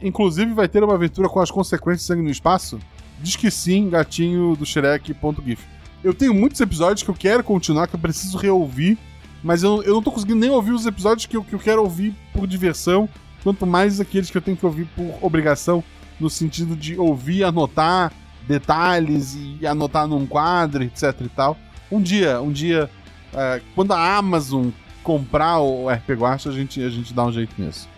Inclusive 0.00 0.54
vai 0.54 0.68
ter 0.68 0.84
uma 0.84 0.94
aventura 0.94 1.28
com 1.28 1.40
as 1.40 1.50
consequências 1.50 2.02
de 2.02 2.06
Sangue 2.06 2.22
no 2.22 2.30
Espaço? 2.30 2.78
Diz 3.18 3.34
que 3.34 3.50
sim, 3.50 3.90
gatinho 3.90 4.54
do 4.54 4.64
Shrek.gif. 4.64 5.73
Eu 6.04 6.12
tenho 6.12 6.34
muitos 6.34 6.60
episódios 6.60 7.02
que 7.02 7.08
eu 7.08 7.14
quero 7.14 7.42
continuar, 7.42 7.88
que 7.88 7.96
eu 7.96 7.98
preciso 7.98 8.36
reouvir, 8.36 8.98
mas 9.42 9.62
eu, 9.62 9.82
eu 9.82 9.94
não 9.94 10.02
tô 10.02 10.12
conseguindo 10.12 10.38
nem 10.38 10.50
ouvir 10.50 10.72
os 10.72 10.84
episódios 10.84 11.24
que 11.24 11.34
eu, 11.34 11.42
que 11.42 11.54
eu 11.54 11.58
quero 11.58 11.82
ouvir 11.82 12.14
por 12.30 12.46
diversão, 12.46 13.08
quanto 13.42 13.66
mais 13.66 13.98
aqueles 14.00 14.30
que 14.30 14.36
eu 14.36 14.42
tenho 14.42 14.54
que 14.54 14.66
ouvir 14.66 14.86
por 14.94 15.18
obrigação, 15.22 15.82
no 16.20 16.28
sentido 16.28 16.76
de 16.76 16.98
ouvir, 16.98 17.42
anotar 17.42 18.12
detalhes 18.46 19.34
e 19.34 19.66
anotar 19.66 20.06
num 20.06 20.26
quadro, 20.26 20.84
etc 20.84 21.18
e 21.22 21.28
tal. 21.30 21.56
Um 21.90 22.02
dia, 22.02 22.38
um 22.38 22.52
dia, 22.52 22.90
é, 23.32 23.62
quando 23.74 23.92
a 23.92 24.16
Amazon 24.16 24.68
comprar 25.02 25.60
o 25.60 25.88
RP 25.88 26.10
Guacha, 26.10 26.50
a 26.50 26.52
gente, 26.52 26.82
a 26.82 26.90
gente 26.90 27.14
dá 27.14 27.24
um 27.24 27.32
jeito 27.32 27.54
nisso. 27.56 27.88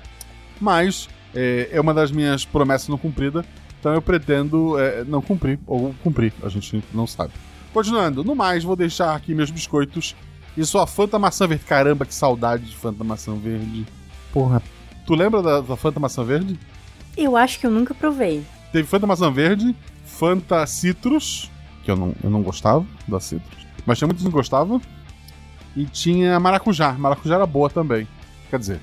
Mas 0.61 1.09
é, 1.35 1.71
é 1.73 1.81
uma 1.81 1.93
das 1.93 2.13
minhas 2.13 2.45
promessas 2.45 2.87
não 2.89 2.99
cumpridas, 2.99 3.45
então 3.81 3.93
eu 3.93 4.01
pretendo 4.01 4.79
é, 4.79 5.03
não 5.03 5.21
cumprir, 5.21 5.59
ou 5.67 5.93
cumprir, 6.05 6.33
a 6.41 6.49
gente 6.49 6.81
não 6.95 7.05
sabe. 7.05 7.33
Continuando, 7.77 8.25
no 8.25 8.35
mais, 8.35 8.65
vou 8.65 8.75
deixar 8.75 9.15
aqui 9.15 9.35
meus 9.35 9.51
biscoitos 9.51 10.17
e 10.57 10.65
sua 10.65 10.87
Fanta 10.87 11.19
Maçã 11.19 11.47
Verde. 11.47 11.63
Caramba, 11.67 12.07
que 12.07 12.15
saudade 12.15 12.65
de 12.65 12.75
Fanta 12.75 13.05
Maçã 13.05 13.35
Verde. 13.35 13.87
Porra, 14.33 14.63
tu 15.05 15.15
lembra 15.15 15.43
da, 15.43 15.61
da 15.61 15.77
Fanta 15.77 16.01
Maçã 16.01 16.25
Verde? 16.25 16.59
Eu 17.15 17.37
acho 17.37 17.61
que 17.61 17.67
eu 17.67 17.71
nunca 17.71 17.93
provei. 17.93 18.43
Teve 18.73 18.89
Fanta 18.89 19.07
Maçã 19.07 19.31
Verde, 19.31 19.77
Fanta 20.07 20.67
Citrus, 20.67 21.51
que 21.85 21.91
eu 21.91 21.97
não, 21.97 22.15
eu 22.25 22.31
não 22.31 22.43
gostava 22.43 22.83
da 23.07 23.21
Citrus, 23.21 23.67
mas 23.85 23.99
tinha 23.99 24.09
muitos 24.09 24.25
que 24.25 24.31
gostavam. 24.31 24.81
E 25.77 25.85
tinha 25.85 26.41
Maracujá. 26.41 26.93
Maracujá 26.93 27.35
era 27.35 27.47
boa 27.47 27.69
também. 27.69 28.09
Quer 28.49 28.59
dizer, 28.59 28.81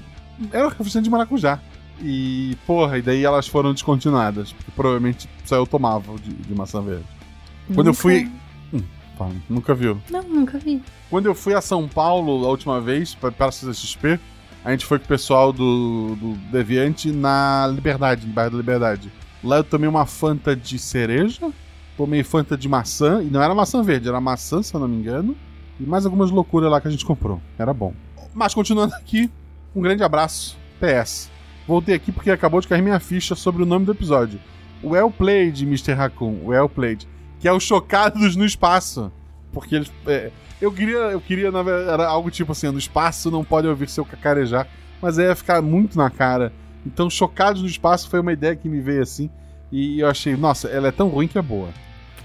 era 0.51 0.69
refrigerante 0.69 1.05
de 1.05 1.09
maracujá. 1.09 1.59
E, 1.99 2.55
porra, 2.67 2.99
e 2.99 3.01
daí 3.01 3.25
elas 3.25 3.47
foram 3.47 3.73
descontinuadas. 3.73 4.51
Porque 4.51 4.71
provavelmente 4.75 5.27
só 5.45 5.55
eu 5.55 5.65
tomava 5.65 6.15
de, 6.19 6.31
de 6.31 6.53
maçã 6.53 6.79
verde. 6.79 7.05
Quando 7.69 7.87
nunca... 7.87 7.89
eu 7.89 7.93
fui. 7.95 8.31
Tá, 9.17 9.29
nunca 9.49 9.73
viu? 9.73 9.99
Não, 10.09 10.23
nunca 10.23 10.57
vi. 10.57 10.81
Quando 11.09 11.27
eu 11.27 11.35
fui 11.35 11.53
a 11.53 11.61
São 11.61 11.87
Paulo 11.87 12.45
a 12.45 12.49
última 12.49 12.81
vez, 12.81 13.15
para 13.15 13.29
a 13.29 13.49
CXP, 13.49 14.19
a 14.65 14.71
gente 14.71 14.85
foi 14.85 14.97
com 14.97 15.05
o 15.05 15.07
pessoal 15.07 15.51
do, 15.51 16.15
do 16.15 16.33
Deviante 16.51 17.11
na 17.11 17.69
Liberdade, 17.73 18.25
no 18.25 18.33
bairro 18.33 18.51
da 18.51 18.57
Liberdade. 18.57 19.11
Lá 19.43 19.57
eu 19.57 19.63
tomei 19.63 19.89
uma 19.89 20.05
Fanta 20.05 20.55
de 20.55 20.79
cereja, 20.79 21.51
tomei 21.97 22.23
Fanta 22.23 22.57
de 22.57 22.67
maçã, 22.69 23.21
e 23.21 23.25
não 23.25 23.41
era 23.41 23.53
maçã 23.53 23.83
verde, 23.83 24.07
era 24.07 24.21
maçã, 24.21 24.63
se 24.63 24.73
eu 24.73 24.79
não 24.79 24.87
me 24.87 24.95
engano. 24.95 25.35
E 25.79 25.83
mais 25.83 26.05
algumas 26.05 26.31
loucuras 26.31 26.71
lá 26.71 26.79
que 26.79 26.87
a 26.87 26.91
gente 26.91 27.05
comprou. 27.05 27.41
Era 27.57 27.73
bom. 27.73 27.93
Mas 28.33 28.53
continuando 28.53 28.93
aqui, 28.95 29.29
um 29.75 29.81
grande 29.81 30.03
abraço. 30.03 30.57
PS. 30.79 31.29
Voltei 31.67 31.95
aqui 31.95 32.11
porque 32.11 32.31
acabou 32.31 32.61
de 32.61 32.67
cair 32.67 32.81
minha 32.81 32.99
ficha 32.99 33.35
sobre 33.35 33.63
o 33.63 33.65
nome 33.65 33.85
do 33.85 33.91
episódio. 33.91 34.39
Well 34.83 35.11
Played, 35.11 35.63
Mr. 35.65 35.93
Raccoon. 35.93 36.45
Well 36.45 36.67
Played. 36.67 37.07
Que 37.43 37.49
é 37.49 37.51
o 37.51 37.59
Chocados 37.59 38.37
no 38.37 38.45
Espaço. 38.45 39.11
Porque 39.51 39.75
eles. 39.75 39.91
É, 40.07 40.31
eu 40.61 40.71
queria, 40.71 40.97
eu 40.97 41.19
queria, 41.19 41.51
na 41.51 41.61
verdade, 41.61 41.89
era 41.91 42.07
algo 42.07 42.31
tipo 42.31 42.53
assim: 42.53 42.71
no 42.71 42.79
espaço 42.79 43.29
não 43.29 43.43
pode 43.43 43.67
ouvir 43.67 43.89
seu 43.89 44.05
cacarejar. 44.05 44.65
Mas 45.01 45.19
aí 45.19 45.25
ia 45.25 45.35
ficar 45.35 45.61
muito 45.61 45.97
na 45.97 46.09
cara. 46.09 46.53
Então, 46.85 47.09
Chocados 47.09 47.61
no 47.61 47.67
Espaço 47.67 48.09
foi 48.09 48.21
uma 48.21 48.31
ideia 48.31 48.55
que 48.55 48.69
me 48.69 48.79
veio 48.79 49.01
assim. 49.01 49.29
E 49.69 49.99
eu 49.99 50.07
achei, 50.07 50.37
nossa, 50.37 50.69
ela 50.69 50.87
é 50.87 50.91
tão 50.91 51.09
ruim 51.09 51.27
que 51.27 51.37
é 51.37 51.41
boa. 51.41 51.67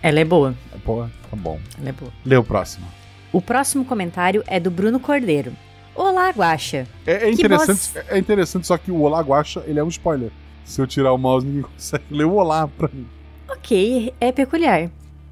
Ela 0.01 0.21
é 0.21 0.25
boa. 0.25 0.55
É 0.73 0.79
boa? 0.79 1.11
Tá 1.29 1.37
bom. 1.37 1.59
Ela 1.81 1.89
é 1.89 1.93
boa. 1.93 2.13
Lê 2.25 2.37
o 2.37 2.45
próximo. 2.45 2.87
O 3.33 3.43
próximo 3.43 3.85
comentário 3.85 4.45
é 4.47 4.61
do 4.61 4.71
Bruno 4.71 5.01
Cordeiro. 5.01 5.53
Olá, 5.97 6.31
Guaxa. 6.31 6.87
É, 7.05 7.25
é 7.25 7.31
interessante, 7.33 7.91
voz... 7.93 8.07
é 8.09 8.19
interessante, 8.19 8.69
só 8.69 8.79
que 8.79 8.93
o 8.93 9.01
Olá 9.01 9.21
Guaxa, 9.21 9.65
ele 9.67 9.81
é 9.81 9.83
um 9.83 9.89
spoiler. 9.89 10.31
Se 10.65 10.81
eu 10.81 10.87
tirar 10.87 11.13
o 11.13 11.19
mouse, 11.19 11.45
ninguém 11.45 11.63
consegue 11.75 12.05
ler 12.09 12.25
o 12.25 12.35
Olá 12.35 12.69
pra 12.69 12.89
mim. 12.93 13.05
Ok, 13.49 14.15
é 14.21 14.31
peculiar. 14.31 14.89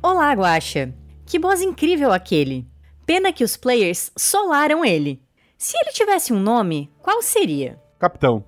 Olá, 0.09 0.33
Guaxa. 0.35 0.95
Que 1.27 1.37
boss 1.37 1.61
incrível 1.61 2.12
aquele. 2.12 2.64
Pena 3.05 3.33
que 3.33 3.42
os 3.42 3.57
players 3.57 4.12
solaram 4.16 4.85
ele. 4.85 5.21
Se 5.59 5.77
ele 5.77 5.90
tivesse 5.90 6.33
um 6.33 6.38
nome, 6.38 6.88
qual 7.03 7.21
seria? 7.21 7.83
Capitão. 7.99 8.45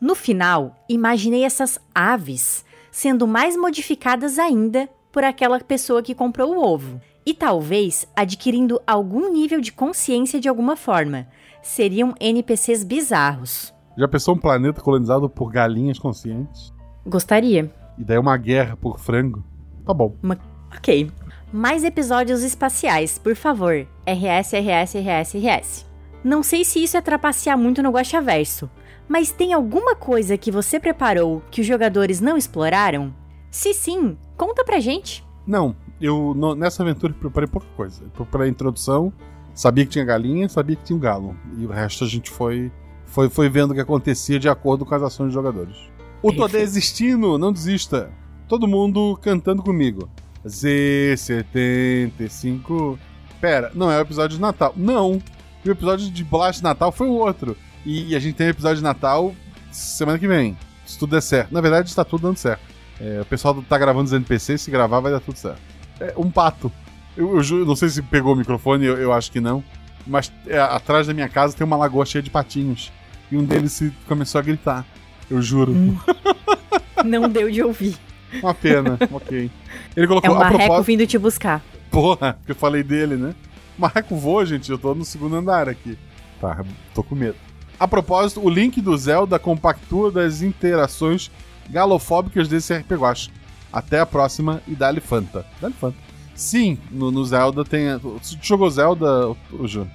No 0.00 0.16
final, 0.16 0.74
imaginei 0.88 1.44
essas 1.44 1.78
aves 1.94 2.64
sendo 2.90 3.24
mais 3.24 3.56
modificadas 3.56 4.36
ainda 4.36 4.88
por 5.12 5.22
aquela 5.22 5.60
pessoa 5.60 6.02
que 6.02 6.12
comprou 6.12 6.56
o 6.56 6.60
ovo. 6.60 7.00
E 7.24 7.32
talvez 7.32 8.04
adquirindo 8.16 8.82
algum 8.84 9.32
nível 9.32 9.60
de 9.60 9.70
consciência 9.70 10.40
de 10.40 10.48
alguma 10.48 10.74
forma. 10.74 11.28
Seriam 11.62 12.16
NPCs 12.18 12.82
bizarros. 12.82 13.72
Já 13.96 14.08
pensou 14.08 14.34
um 14.34 14.40
planeta 14.40 14.80
colonizado 14.80 15.30
por 15.30 15.52
galinhas 15.52 16.00
conscientes? 16.00 16.74
Gostaria. 17.06 17.72
E 17.96 18.02
daí 18.02 18.18
uma 18.18 18.36
guerra 18.36 18.76
por 18.76 18.98
frango? 18.98 19.44
Tá 19.84 19.94
bom. 19.94 20.16
Uma... 20.20 20.55
Ok. 20.74 21.10
Mais 21.52 21.84
episódios 21.84 22.42
espaciais, 22.42 23.18
por 23.18 23.34
favor. 23.36 23.86
RS, 24.06 24.52
RS, 24.52 24.94
RS, 24.94 25.34
RS. 25.34 25.86
Não 26.22 26.42
sei 26.42 26.64
se 26.64 26.82
isso 26.82 26.96
é 26.96 27.00
trapacear 27.00 27.56
muito 27.56 27.82
no 27.82 27.90
Guaxaverso, 27.90 28.68
mas 29.08 29.30
tem 29.30 29.52
alguma 29.52 29.94
coisa 29.94 30.36
que 30.36 30.50
você 30.50 30.80
preparou 30.80 31.42
que 31.50 31.60
os 31.60 31.66
jogadores 31.66 32.20
não 32.20 32.36
exploraram? 32.36 33.14
Se 33.50 33.72
sim, 33.72 34.16
conta 34.36 34.64
pra 34.64 34.80
gente. 34.80 35.24
Não, 35.46 35.76
eu 36.00 36.34
no, 36.34 36.54
nessa 36.54 36.82
aventura 36.82 37.12
preparei 37.12 37.48
pouca 37.48 37.68
coisa. 37.76 38.02
Eu 38.02 38.10
preparei 38.10 38.48
a 38.48 38.50
introdução, 38.50 39.12
sabia 39.54 39.84
que 39.84 39.92
tinha 39.92 40.04
galinha, 40.04 40.48
sabia 40.48 40.76
que 40.76 40.84
tinha 40.84 40.96
um 40.96 41.00
galo. 41.00 41.36
E 41.56 41.64
o 41.64 41.70
resto 41.70 42.04
a 42.04 42.08
gente 42.08 42.30
foi, 42.30 42.72
foi, 43.06 43.30
foi 43.30 43.48
vendo 43.48 43.70
o 43.70 43.74
que 43.74 43.80
acontecia 43.80 44.38
de 44.38 44.48
acordo 44.48 44.84
com 44.84 44.94
as 44.94 45.02
ações 45.02 45.26
dos 45.26 45.34
jogadores. 45.34 45.76
O 46.22 46.32
Todê 46.32 46.60
existindo, 46.60 47.38
não 47.38 47.52
desista. 47.52 48.10
todo 48.48 48.66
mundo 48.66 49.16
cantando 49.22 49.62
comigo. 49.62 50.08
Z75. 50.46 52.98
Pera, 53.40 53.72
não 53.74 53.90
é 53.90 53.98
o 53.98 54.02
episódio 54.02 54.36
de 54.36 54.42
Natal. 54.42 54.74
Não. 54.76 55.22
O 55.64 55.70
episódio 55.70 56.10
de 56.10 56.22
de 56.22 56.62
Natal 56.62 56.92
foi 56.92 57.08
o 57.08 57.14
outro. 57.14 57.56
E, 57.84 58.12
e 58.12 58.16
a 58.16 58.18
gente 58.18 58.36
tem 58.36 58.46
o 58.46 58.50
episódio 58.50 58.78
de 58.78 58.82
Natal 58.82 59.34
semana 59.72 60.18
que 60.18 60.28
vem. 60.28 60.56
Se 60.84 60.98
tudo 60.98 61.10
der 61.10 61.20
certo. 61.20 61.52
Na 61.52 61.60
verdade, 61.60 61.88
está 61.88 62.04
tudo 62.04 62.22
dando 62.22 62.36
certo. 62.36 62.62
É, 63.00 63.20
o 63.20 63.24
pessoal 63.24 63.62
tá 63.68 63.76
gravando 63.76 64.06
os 64.06 64.12
NPCs, 64.12 64.62
se 64.62 64.70
gravar 64.70 65.00
vai 65.00 65.12
dar 65.12 65.20
tudo 65.20 65.36
certo. 65.36 65.60
É, 66.00 66.14
um 66.16 66.30
pato. 66.30 66.72
Eu, 67.16 67.40
eu, 67.40 67.66
não 67.66 67.76
sei 67.76 67.88
se 67.88 68.02
pegou 68.02 68.32
o 68.32 68.36
microfone, 68.36 68.86
eu, 68.86 68.96
eu 68.96 69.12
acho 69.12 69.30
que 69.30 69.40
não. 69.40 69.62
Mas 70.06 70.32
é, 70.46 70.58
atrás 70.58 71.06
da 71.06 71.14
minha 71.14 71.28
casa 71.28 71.56
tem 71.56 71.66
uma 71.66 71.76
lagoa 71.76 72.06
cheia 72.06 72.22
de 72.22 72.30
patinhos. 72.30 72.92
E 73.30 73.36
um 73.36 73.44
deles 73.44 73.82
começou 74.06 74.38
a 74.38 74.42
gritar. 74.42 74.86
Eu 75.28 75.42
juro. 75.42 75.72
Hum. 75.72 75.98
Não 77.04 77.28
deu 77.28 77.50
de 77.50 77.62
ouvir. 77.62 77.96
Uma 78.42 78.54
pena, 78.54 78.98
ok. 79.12 79.50
Ele 79.96 80.06
colocou 80.06 80.30
é 80.30 80.32
um 80.32 80.38
marreco 80.38 80.58
propósito... 80.58 80.86
vindo 80.86 81.06
te 81.06 81.18
buscar. 81.18 81.62
Porra, 81.90 82.34
porque 82.34 82.52
eu 82.52 82.56
falei 82.56 82.82
dele, 82.82 83.16
né? 83.16 83.34
O 83.76 83.80
marreco 83.82 84.16
voa, 84.16 84.44
gente. 84.44 84.70
Eu 84.70 84.78
tô 84.78 84.94
no 84.94 85.04
segundo 85.04 85.36
andar 85.36 85.68
aqui. 85.68 85.98
Tá, 86.40 86.64
tô 86.94 87.02
com 87.02 87.14
medo. 87.14 87.36
A 87.78 87.86
propósito, 87.86 88.40
o 88.44 88.48
link 88.48 88.80
do 88.80 88.96
Zelda 88.96 89.38
compactua 89.38 90.10
das 90.10 90.42
interações 90.42 91.30
galofóbicas 91.68 92.48
desse 92.48 92.74
RP 92.74 92.92
Guacha. 92.92 93.30
Até 93.72 94.00
a 94.00 94.06
próxima 94.06 94.62
e 94.66 94.74
dá-lhe 94.74 95.00
Fanta. 95.00 95.44
Dá-lhe 95.60 95.74
Fanta. 95.74 95.98
Sim, 96.34 96.78
no, 96.90 97.10
no, 97.10 97.24
Zelda 97.24 97.64
tem. 97.64 97.96
Você 97.98 98.36
jogou 98.40 98.70
Zelda, 98.70 99.28
o 99.52 99.66
Ju? 99.66 99.86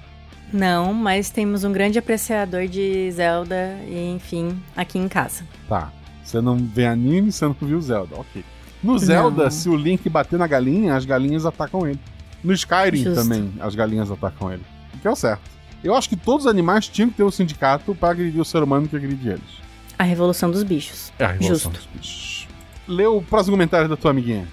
Não, 0.52 0.92
mas 0.92 1.30
temos 1.30 1.64
um 1.64 1.72
grande 1.72 1.98
apreciador 1.98 2.66
de 2.66 3.10
Zelda 3.10 3.78
e, 3.88 4.12
enfim, 4.14 4.60
aqui 4.76 4.98
em 4.98 5.08
casa. 5.08 5.44
Tá. 5.68 5.90
Você 6.22 6.40
não 6.40 6.56
vê 6.56 6.86
anime, 6.86 7.32
você 7.32 7.44
não 7.44 7.56
viu 7.60 7.80
Zelda. 7.80 8.16
Ok. 8.16 8.44
No 8.82 8.98
Zelda, 8.98 9.44
não. 9.44 9.50
se 9.50 9.68
o 9.68 9.76
Link 9.76 10.08
bater 10.08 10.38
na 10.38 10.46
galinha, 10.46 10.94
as 10.94 11.04
galinhas 11.04 11.46
atacam 11.46 11.86
ele. 11.86 11.98
No 12.42 12.52
Skyrim 12.52 13.04
Justo. 13.04 13.22
também, 13.22 13.52
as 13.60 13.74
galinhas 13.74 14.10
atacam 14.10 14.52
ele. 14.52 14.62
O 14.94 14.98
que 14.98 15.06
é 15.06 15.10
o 15.10 15.16
certo. 15.16 15.42
Eu 15.82 15.94
acho 15.94 16.08
que 16.08 16.16
todos 16.16 16.46
os 16.46 16.50
animais 16.50 16.88
tinham 16.88 17.08
que 17.10 17.16
ter 17.16 17.24
um 17.24 17.30
sindicato 17.30 17.94
para 17.94 18.10
agredir 18.10 18.40
o 18.40 18.44
ser 18.44 18.62
humano 18.62 18.88
que 18.88 18.96
agride 18.96 19.28
eles. 19.28 19.62
A 19.98 20.04
revolução 20.04 20.50
dos 20.50 20.62
bichos. 20.62 21.12
É 21.18 21.24
a 21.24 21.28
revolução 21.28 21.70
Justo. 21.72 21.86
dos 21.86 22.00
bichos. 22.00 22.48
Lê 22.88 23.06
o 23.06 23.22
próximo 23.22 23.54
comentário 23.56 23.88
da 23.88 23.96
tua 23.96 24.10
amiguinha. 24.10 24.46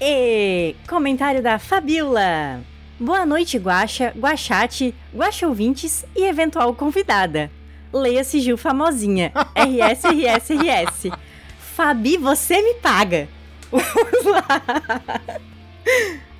E 0.00 0.74
comentário 0.88 1.42
da 1.42 1.58
Fabiola. 1.58 2.60
Boa 2.98 3.24
noite, 3.24 3.58
Guaxa, 3.58 4.12
Guaxate, 4.16 4.94
Guaxa 5.14 5.46
ouvintes 5.46 6.04
e 6.16 6.24
eventual 6.24 6.74
convidada. 6.74 7.50
Leia-se 7.92 8.40
Gil 8.40 8.56
famosinha. 8.56 9.32
RS, 9.54 10.04
RS, 10.04 10.50
RS. 10.50 11.10
Fabi, 11.58 12.16
você 12.16 12.60
me 12.60 12.74
paga. 12.74 13.28
Vamos 13.70 14.24
lá. 14.24 14.62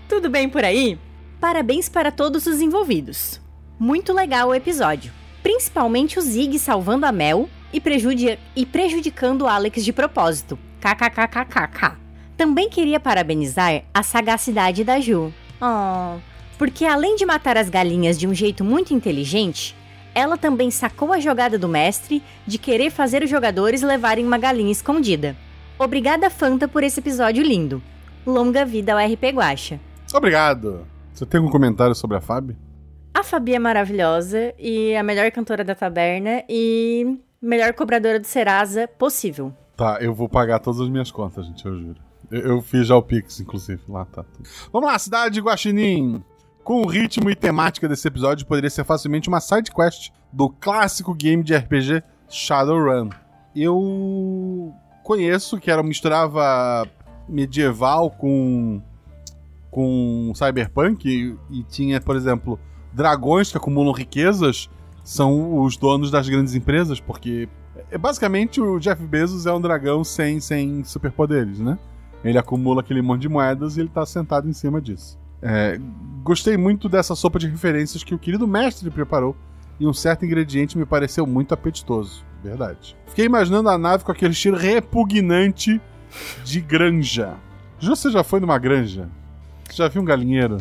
Tudo 0.09 0.29
bem 0.29 0.49
por 0.49 0.65
aí? 0.65 0.99
Parabéns 1.41 1.89
para 1.89 2.11
todos 2.11 2.47
os 2.47 2.61
envolvidos. 2.61 3.41
Muito 3.79 4.13
legal 4.13 4.49
o 4.49 4.55
episódio. 4.55 5.13
Principalmente 5.43 6.19
o 6.19 6.23
Zig 6.23 6.59
salvando 6.59 7.07
a 7.07 7.13
Mel 7.13 7.49
e, 7.73 7.81
e 8.57 8.67
prejudicando 8.67 9.43
o 9.43 9.47
Alex 9.47 9.85
de 9.85 9.93
propósito. 9.93 10.59
KKKKKK. 10.81 11.97
Também 12.37 12.69
queria 12.69 13.01
parabenizar 13.01 13.83
a 13.93 14.03
sagacidade 14.03 14.85
da 14.85 15.01
Ju. 15.01 15.33
Oh, 15.61 16.19
porque 16.57 16.85
além 16.85 17.17
de 17.17 17.25
matar 17.25 17.57
as 17.57 17.69
galinhas 17.69 18.19
de 18.19 18.27
um 18.27 18.35
jeito 18.35 18.65
muito 18.65 18.93
inteligente, 18.93 19.77
ela 20.15 20.37
também 20.37 20.71
sacou 20.71 21.13
a 21.13 21.21
jogada 21.21 21.59
do 21.59 21.69
mestre 21.69 22.23
de 22.47 22.59
querer 22.59 22.91
fazer 22.91 23.23
os 23.23 23.31
jogadores 23.31 23.83
levarem 23.83 24.27
uma 24.27 24.39
galinha 24.39 24.73
escondida. 24.73 25.37
Obrigada, 25.79 26.29
Fanta, 26.29 26.67
por 26.67 26.83
esse 26.83 27.01
episódio 27.01 27.43
lindo. 27.43 27.83
Longa 28.27 28.65
vida 28.65 28.93
ao 28.93 28.99
RP 28.99 29.25
Guacha. 29.33 29.81
Obrigado. 30.13 30.87
Você 31.13 31.25
tem 31.25 31.39
algum 31.39 31.51
comentário 31.51 31.95
sobre 31.95 32.17
a 32.17 32.21
Fabi? 32.21 32.57
A 33.15 33.23
Fabi 33.23 33.55
é 33.55 33.59
maravilhosa 33.59 34.55
e 34.59 34.95
a 34.95 35.03
melhor 35.03 35.31
cantora 35.31 35.65
da 35.65 35.75
taberna 35.75 36.43
e 36.49 37.19
melhor 37.41 37.73
cobradora 37.75 38.21
do 38.21 38.27
Serasa 38.27 38.87
possível. 38.87 39.53
Tá, 39.77 39.99
eu 40.01 40.15
vou 40.15 40.29
pagar 40.29 40.59
todas 40.59 40.81
as 40.81 40.89
minhas 40.89 41.11
contas, 41.11 41.47
gente, 41.47 41.65
eu 41.65 41.79
juro. 41.79 42.01
Eu, 42.31 42.41
eu 42.41 42.63
fiz 42.63 42.87
já 42.87 42.97
o 42.97 43.03
Pix, 43.03 43.41
inclusive. 43.41 43.81
Lá 43.89 44.05
tá. 44.05 44.25
Vamos 44.73 44.91
lá, 44.91 44.99
cidade 44.99 45.35
de 45.35 45.41
Guaxinim. 45.41 46.23
Com 46.69 46.83
o 46.83 46.87
ritmo 46.87 47.31
e 47.31 47.35
temática 47.35 47.89
desse 47.89 48.07
episódio, 48.07 48.45
poderia 48.45 48.69
ser 48.69 48.85
facilmente 48.85 49.27
uma 49.27 49.41
side 49.41 49.73
quest 49.73 50.11
do 50.31 50.51
clássico 50.51 51.15
game 51.15 51.43
de 51.43 51.57
RPG 51.57 52.03
Shadowrun. 52.29 53.09
Eu 53.57 54.75
conheço 55.03 55.59
que 55.59 55.71
era 55.71 55.83
misturava 55.83 56.87
medieval 57.27 58.11
com 58.11 58.83
com 59.71 60.31
cyberpunk 60.35 61.09
e, 61.09 61.35
e 61.51 61.63
tinha, 61.63 62.03
por 62.03 62.15
exemplo, 62.15 62.61
dragões 62.93 63.51
que 63.51 63.57
acumulam 63.57 63.95
riquezas 63.95 64.69
são 65.03 65.63
os 65.63 65.75
donos 65.75 66.11
das 66.11 66.29
grandes 66.29 66.55
empresas, 66.55 67.01
porque 67.01 67.49
é, 67.91 67.97
basicamente 67.97 68.61
o 68.61 68.79
Jeff 68.79 69.03
Bezos 69.07 69.47
é 69.47 69.53
um 69.55 69.61
dragão 69.63 70.05
sem, 70.05 70.39
sem 70.39 70.85
superpoderes, 70.85 71.61
né? 71.61 71.79
Ele 72.23 72.37
acumula 72.37 72.83
aquele 72.83 73.01
monte 73.01 73.23
de 73.23 73.29
moedas 73.31 73.79
e 73.79 73.81
ele 73.81 73.89
tá 73.89 74.05
sentado 74.05 74.47
em 74.47 74.53
cima 74.53 74.83
disso. 74.83 75.19
É, 75.43 75.79
gostei 76.23 76.57
muito 76.57 76.89
dessa 76.89 77.15
sopa 77.15 77.39
de 77.39 77.49
referências 77.49 78.03
que 78.03 78.15
o 78.15 78.19
querido 78.19 78.47
mestre 78.47 78.91
preparou 78.91 79.37
e 79.79 79.87
um 79.87 79.93
certo 79.93 80.25
ingrediente 80.25 80.77
me 80.77 80.85
pareceu 80.85 81.27
muito 81.27 81.55
apetitoso. 81.55 82.25
Verdade. 82.43 82.97
Fiquei 83.07 83.25
imaginando 83.25 83.69
a 83.69 83.79
nave 83.79 84.05
com 84.05 84.13
aquele 84.13 84.35
cheiro 84.35 84.57
repugnante 84.57 85.81
de 86.45 86.61
granja. 86.61 87.35
Você 87.81 88.11
já 88.11 88.25
foi 88.25 88.41
numa 88.41 88.59
granja? 88.59 89.09
Você 89.69 89.77
já 89.77 89.89
viu 89.89 90.03
um 90.03 90.05
galinheiro? 90.05 90.59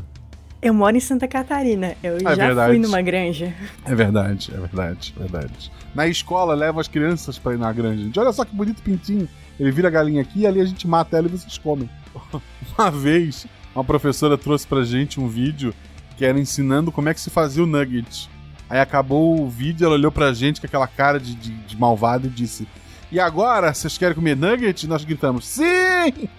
Eu 0.62 0.74
moro 0.74 0.98
em 0.98 1.00
Santa 1.00 1.28
Catarina. 1.28 1.96
Eu 2.04 2.18
é 2.18 2.20
já 2.20 2.36
verdade. 2.36 2.74
fui 2.74 2.80
numa 2.80 3.02
granja. 3.02 3.54
É 3.86 3.94
verdade, 3.94 4.52
é 4.54 4.60
verdade, 4.60 5.14
é 5.16 5.20
verdade. 5.20 5.72
Na 5.94 6.08
escola, 6.08 6.56
leva 6.56 6.82
as 6.82 6.88
crianças 6.88 7.38
pra 7.38 7.54
ir 7.54 7.60
na 7.60 7.72
granja. 7.72 8.04
Gente, 8.04 8.20
olha 8.20 8.32
só 8.32 8.44
que 8.44 8.56
bonito 8.56 8.82
pintinho. 8.82 9.30
Ele 9.60 9.72
vira 9.72 9.88
a 9.88 9.92
galinha 9.92 10.22
aqui 10.22 10.42
e 10.42 10.48
ali 10.48 10.60
a 10.60 10.66
gente 10.66 10.88
mata 10.88 11.18
ela 11.18 11.28
e 11.28 11.32
vocês 11.32 11.58
comem. 11.58 11.90
Uma 12.78 12.92
vez, 12.92 13.48
uma 13.78 13.84
professora 13.84 14.38
trouxe 14.38 14.66
pra 14.66 14.84
gente 14.84 15.20
um 15.20 15.28
vídeo 15.28 15.74
que 16.18 16.26
era 16.26 16.40
ensinando 16.40 16.92
como 16.92 17.10
é 17.10 17.14
que 17.14 17.22
se 17.22 17.30
fazia 17.30 17.64
o 17.64 17.68
nugget. 17.68 18.28
Aí 18.68 18.80
acabou 18.80 19.40
o 19.40 19.48
vídeo, 19.48 19.86
ela 19.86 19.94
olhou 19.94 20.12
pra 20.12 20.34
gente 20.34 20.60
com 20.60 20.66
aquela 20.66 20.88
cara 20.88 21.20
de, 21.20 21.36
de, 21.36 21.52
de 21.52 21.78
malvado 21.78 22.26
e 22.26 22.30
disse: 22.30 22.68
E 23.12 23.20
agora, 23.20 23.72
vocês 23.72 23.96
querem 23.96 24.16
comer 24.16 24.36
nugget? 24.36 24.84
E 24.84 24.90
nós 24.90 25.06
gritamos: 25.06 25.48
Sim! 25.48 25.64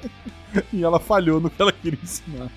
E 0.72 0.82
ela 0.82 0.98
falhou 0.98 1.38
no 1.38 1.50
que 1.50 1.60
ela 1.60 1.70
queria 1.70 1.98
ensinar. 2.02 2.50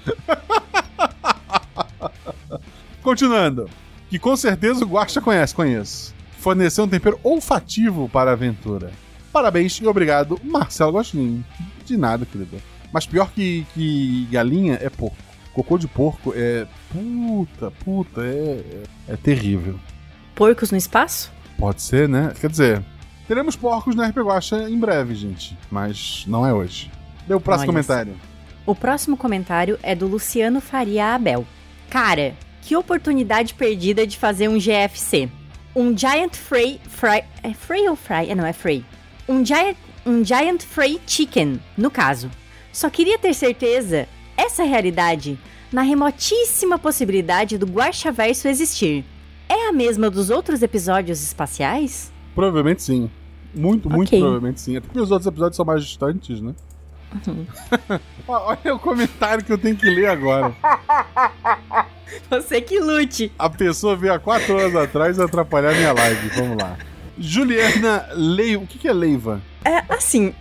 Continuando. 3.04 3.70
Que 4.10 4.18
com 4.18 4.34
certeza 4.38 4.86
o 4.86 4.88
Guaxa 4.88 5.20
conhece, 5.20 5.54
conheço. 5.54 6.16
Forneceu 6.40 6.86
um 6.86 6.88
tempero 6.88 7.20
olfativo 7.22 8.08
para 8.08 8.32
a 8.32 8.34
aventura. 8.34 8.92
Parabéns 9.32 9.76
e 9.76 9.86
obrigado, 9.86 10.40
Marcelo 10.42 10.94
Gostinho. 10.94 11.44
De 11.86 11.98
nada, 11.98 12.26
querido. 12.26 12.62
Mas 12.92 13.06
pior 13.06 13.32
que, 13.32 13.66
que 13.74 14.28
galinha 14.32 14.78
é 14.82 14.90
porco. 14.90 15.18
Cocô 15.54 15.78
de 15.78 15.88
porco 15.88 16.34
é. 16.36 16.66
Puta, 16.92 17.72
puta, 17.84 18.22
é, 18.22 18.84
é, 19.08 19.18
terrível. 19.18 19.80
Porcos 20.34 20.72
no 20.72 20.78
espaço? 20.78 21.32
Pode 21.58 21.82
ser, 21.82 22.08
né? 22.08 22.34
Quer 22.40 22.50
dizer, 22.50 22.84
teremos 23.28 23.56
porcos 23.56 23.96
na 23.96 24.08
RP 24.08 24.18
Guacha 24.18 24.70
em 24.70 24.80
breve, 24.80 25.14
gente. 25.14 25.58
Mas 25.70 26.24
não 26.28 26.46
é 26.46 26.54
hoje. 26.54 26.90
Deu 27.28 27.38
o 27.38 27.42
próximo 27.42 27.72
Olha 27.72 27.84
comentário. 27.84 28.16
O 28.66 28.76
próximo 28.76 29.18
comentário 29.18 29.80
é 29.84 29.94
do 29.94 30.08
Luciano 30.08 30.62
Faria 30.62 31.16
Abel. 31.16 31.46
Cara, 31.90 32.34
que 32.62 32.76
oportunidade 32.76 33.54
perdida 33.54 34.08
de 34.08 34.18
fazer 34.18 34.48
um 34.48 34.58
GFC. 34.58 35.30
Um 35.76 35.98
Giant 35.98 36.36
Frey. 36.36 36.80
Fry, 36.88 37.24
é 37.44 37.54
Frey 37.54 37.88
ou 37.90 37.96
Fry? 37.96 38.30
É, 38.30 38.36
não, 38.36 38.46
é 38.46 38.54
Frey. 38.54 38.86
Um 39.28 39.46
Giant, 39.46 39.76
um 40.06 40.24
giant 40.24 40.62
Frey 40.64 41.00
Chicken, 41.06 41.60
no 41.78 41.90
caso. 41.90 42.30
Só 42.72 42.90
queria 42.90 43.18
ter 43.18 43.34
certeza, 43.34 44.08
essa 44.38 44.64
realidade, 44.64 45.38
na 45.72 45.82
remotíssima 45.82 46.80
possibilidade 46.80 47.58
do 47.58 47.66
Guaxaverso 47.66 48.48
existir, 48.48 49.06
é 49.50 49.68
a 49.68 49.74
mesma 49.74 50.10
dos 50.10 50.30
outros 50.30 50.62
episódios 50.62 51.22
espaciais? 51.22 52.12
Provavelmente 52.34 52.82
sim. 52.84 53.10
Muito, 53.54 53.90
muito 53.90 54.08
Ok. 54.08 54.20
provavelmente 54.20 54.62
sim. 54.62 54.78
Até 54.78 54.88
porque 54.88 55.00
os 55.02 55.12
outros 55.12 55.28
episódios 55.28 55.58
são 55.58 55.66
mais 55.66 55.84
distantes, 55.84 56.42
né? 56.42 56.54
Uhum. 57.28 57.46
Olha 58.28 58.74
o 58.76 58.80
comentário 58.80 59.44
que 59.44 59.52
eu 59.52 59.58
tenho 59.58 59.76
que 59.76 59.90
ler 59.90 60.08
agora. 60.08 60.56
Você 62.30 62.62
que 62.62 62.80
lute. 62.80 63.32
A 63.38 63.50
pessoa 63.50 63.96
veio 63.98 64.14
há 64.14 64.20
quatro 64.20 64.56
horas 64.56 64.76
atrás 64.76 65.20
atrapalhar 65.20 65.76
minha 65.76 65.92
live. 65.92 66.30
Vamos 66.30 66.58
lá. 66.58 66.78
Juliana 67.20 68.08
Leiva. 68.14 68.64
O 68.64 68.68
que 68.68 68.80
que 68.80 68.88
é 68.88 68.94
Leiva? 68.94 69.42
É, 69.66 69.84
assim, 69.94 70.34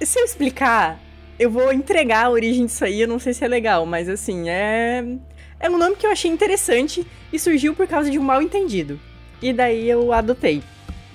se 0.00 0.18
eu 0.20 0.24
explicar, 0.24 0.98
eu 1.38 1.50
vou 1.50 1.72
entregar 1.72 2.26
a 2.26 2.30
origem 2.30 2.66
disso 2.66 2.84
aí, 2.84 3.00
eu 3.00 3.08
não 3.08 3.18
sei 3.18 3.34
se 3.34 3.44
é 3.44 3.48
legal, 3.48 3.84
mas 3.86 4.08
assim, 4.08 4.48
é. 4.48 5.04
É 5.58 5.70
um 5.70 5.78
nome 5.78 5.96
que 5.96 6.06
eu 6.06 6.10
achei 6.10 6.30
interessante 6.30 7.06
e 7.32 7.38
surgiu 7.38 7.74
por 7.74 7.86
causa 7.86 8.10
de 8.10 8.18
um 8.18 8.22
mal 8.22 8.42
entendido. 8.42 9.00
E 9.40 9.52
daí 9.52 9.88
eu 9.88 10.12
adotei. 10.12 10.62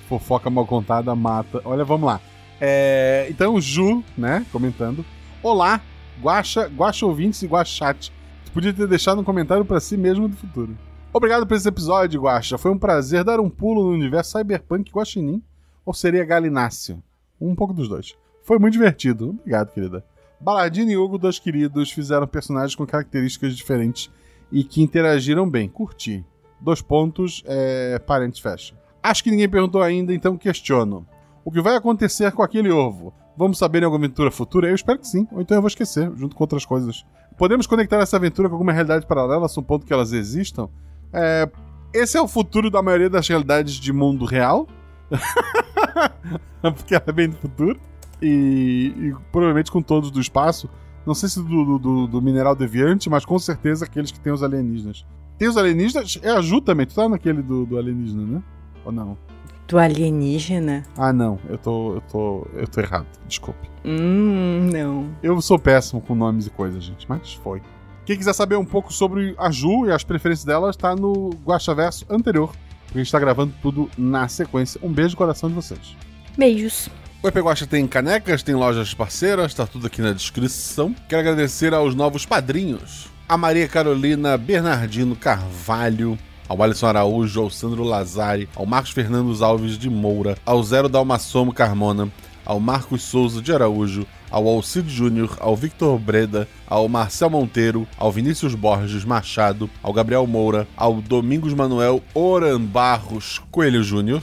Fofoca 0.08 0.50
mal 0.50 0.66
contada 0.66 1.14
mata. 1.14 1.60
Olha, 1.64 1.84
vamos 1.84 2.06
lá. 2.06 2.20
É, 2.60 3.26
então, 3.30 3.60
Ju, 3.60 4.02
né, 4.16 4.44
comentando. 4.52 5.04
Olá, 5.42 5.80
Guaxa, 6.20 6.66
Guaxa 6.66 7.06
ouvintes 7.06 7.42
e 7.42 7.46
Guaxate. 7.46 8.12
Tu 8.44 8.52
podia 8.52 8.72
ter 8.72 8.86
deixado 8.86 9.20
um 9.20 9.24
comentário 9.24 9.64
pra 9.64 9.80
si 9.80 9.96
mesmo 9.96 10.28
do 10.28 10.36
futuro. 10.36 10.76
Obrigado 11.12 11.46
por 11.46 11.56
esse 11.56 11.68
episódio, 11.68 12.22
Guaxa. 12.22 12.58
Foi 12.58 12.70
um 12.70 12.78
prazer 12.78 13.24
dar 13.24 13.40
um 13.40 13.50
pulo 13.50 13.84
no 13.84 13.90
universo 13.90 14.38
Cyberpunk 14.38 14.90
Guaxinim. 14.92 15.42
Ou 15.84 15.92
seria 15.92 16.24
Galinácio? 16.24 17.02
Um 17.40 17.54
pouco 17.54 17.74
dos 17.74 17.88
dois. 17.88 18.14
Foi 18.44 18.58
muito 18.58 18.72
divertido. 18.72 19.30
Obrigado, 19.30 19.72
querida. 19.72 20.04
Baladino 20.42 20.90
e 20.90 20.96
Hugo, 20.96 21.18
dois 21.18 21.38
queridos, 21.38 21.92
fizeram 21.92 22.26
personagens 22.26 22.74
com 22.74 22.84
características 22.84 23.56
diferentes 23.56 24.10
e 24.50 24.64
que 24.64 24.82
interagiram 24.82 25.48
bem. 25.48 25.68
Curti. 25.68 26.24
Dois 26.60 26.82
pontos, 26.82 27.44
é... 27.46 27.98
parentes 28.00 28.40
fecha. 28.40 28.74
Acho 29.00 29.22
que 29.22 29.30
ninguém 29.30 29.48
perguntou 29.48 29.80
ainda, 29.80 30.12
então 30.12 30.36
questiono. 30.36 31.06
O 31.44 31.50
que 31.50 31.60
vai 31.60 31.76
acontecer 31.76 32.30
com 32.32 32.42
aquele 32.42 32.70
ovo? 32.70 33.14
Vamos 33.36 33.56
saber 33.56 33.82
em 33.82 33.84
alguma 33.84 34.04
aventura 34.04 34.30
futura? 34.30 34.68
Eu 34.68 34.74
espero 34.74 34.98
que 34.98 35.06
sim, 35.06 35.26
ou 35.30 35.40
então 35.40 35.56
eu 35.56 35.62
vou 35.62 35.68
esquecer, 35.68 36.10
junto 36.16 36.34
com 36.34 36.42
outras 36.42 36.64
coisas. 36.64 37.04
Podemos 37.38 37.66
conectar 37.66 37.98
essa 37.98 38.16
aventura 38.16 38.48
com 38.48 38.56
alguma 38.56 38.72
realidade 38.72 39.06
paralela, 39.06 39.48
supondo 39.48 39.86
que 39.86 39.92
elas 39.92 40.12
existam? 40.12 40.68
É... 41.12 41.48
Esse 41.94 42.16
é 42.16 42.22
o 42.22 42.26
futuro 42.26 42.70
da 42.70 42.82
maioria 42.82 43.10
das 43.10 43.28
realidades 43.28 43.74
de 43.74 43.92
mundo 43.92 44.24
real? 44.24 44.66
Porque 46.62 46.94
ela 46.94 47.04
é 47.06 47.12
bem 47.12 47.28
do 47.28 47.36
futuro. 47.36 47.78
E, 48.22 48.94
e, 48.96 49.14
provavelmente 49.32 49.70
com 49.70 49.82
todos 49.82 50.10
do 50.10 50.20
espaço. 50.20 50.70
Não 51.04 51.14
sei 51.14 51.28
se 51.28 51.42
do, 51.42 51.78
do, 51.78 52.06
do, 52.06 52.22
mineral 52.22 52.54
deviante, 52.54 53.10
mas 53.10 53.24
com 53.24 53.36
certeza 53.38 53.84
aqueles 53.84 54.12
que 54.12 54.20
tem 54.20 54.32
os 54.32 54.42
alienígenas. 54.42 55.04
Tem 55.36 55.48
os 55.48 55.56
alienígenas? 55.56 56.18
É 56.22 56.30
a 56.30 56.40
Ju 56.40 56.60
também. 56.60 56.86
Tu 56.86 56.94
tá 56.94 57.08
naquele 57.08 57.42
do, 57.42 57.66
do 57.66 57.76
alienígena, 57.76 58.22
né? 58.24 58.42
Ou 58.84 58.92
não? 58.92 59.18
Do 59.66 59.78
alienígena? 59.78 60.84
Ah, 60.96 61.12
não. 61.12 61.40
Eu 61.48 61.58
tô, 61.58 61.94
eu 61.94 62.00
tô, 62.02 62.46
eu 62.54 62.68
tô 62.68 62.80
errado. 62.80 63.06
Desculpe. 63.26 63.68
Hum, 63.84 64.70
não. 64.72 65.08
Eu 65.22 65.40
sou 65.40 65.58
péssimo 65.58 66.00
com 66.00 66.14
nomes 66.14 66.46
e 66.46 66.50
coisas, 66.50 66.84
gente, 66.84 67.06
mas 67.08 67.34
foi. 67.34 67.60
Quem 68.04 68.16
quiser 68.16 68.32
saber 68.32 68.56
um 68.56 68.64
pouco 68.64 68.92
sobre 68.92 69.34
a 69.38 69.50
Ju 69.50 69.86
e 69.86 69.92
as 69.92 70.04
preferências 70.04 70.44
dela, 70.44 70.70
está 70.70 70.94
no 70.94 71.30
Guaxaverso 71.44 72.06
anterior. 72.08 72.52
A 72.94 72.98
gente 72.98 73.10
tá 73.10 73.18
gravando 73.18 73.54
tudo 73.62 73.88
na 73.96 74.28
sequência. 74.28 74.80
Um 74.82 74.92
beijo 74.92 75.12
no 75.12 75.16
coração 75.16 75.48
de 75.48 75.54
vocês. 75.54 75.96
Beijos. 76.36 76.88
O 77.24 77.28
EP 77.28 77.36
Guaxa 77.36 77.68
tem 77.68 77.86
canecas, 77.86 78.42
tem 78.42 78.52
lojas 78.52 78.92
parceiras, 78.94 79.54
tá 79.54 79.64
tudo 79.64 79.86
aqui 79.86 80.02
na 80.02 80.12
descrição. 80.12 80.92
Quero 81.08 81.20
agradecer 81.20 81.72
aos 81.72 81.94
novos 81.94 82.26
padrinhos. 82.26 83.06
A 83.28 83.36
Maria 83.36 83.68
Carolina 83.68 84.36
Bernardino 84.36 85.14
Carvalho, 85.14 86.18
ao 86.48 86.60
Alisson 86.60 86.88
Araújo, 86.88 87.40
ao 87.40 87.48
Sandro 87.48 87.84
Lazari, 87.84 88.48
ao 88.56 88.66
Marcos 88.66 88.90
Fernandes 88.90 89.40
Alves 89.40 89.78
de 89.78 89.88
Moura, 89.88 90.36
ao 90.44 90.60
Zero 90.64 90.88
Dalmassomo 90.88 91.52
Carmona, 91.52 92.10
ao 92.44 92.58
Marcos 92.58 93.02
Souza 93.02 93.40
de 93.40 93.52
Araújo, 93.52 94.04
ao 94.28 94.48
Alcide 94.48 94.92
Júnior, 94.92 95.36
ao 95.38 95.54
Victor 95.54 96.00
Breda, 96.00 96.48
ao 96.66 96.88
Marcel 96.88 97.30
Monteiro, 97.30 97.86
ao 97.96 98.10
Vinícius 98.10 98.56
Borges 98.56 99.04
Machado, 99.04 99.70
ao 99.80 99.92
Gabriel 99.92 100.26
Moura, 100.26 100.66
ao 100.76 101.00
Domingos 101.00 101.54
Manuel 101.54 102.02
Oran 102.14 102.60
Barros 102.60 103.40
Coelho 103.52 103.84
Júnior, 103.84 104.20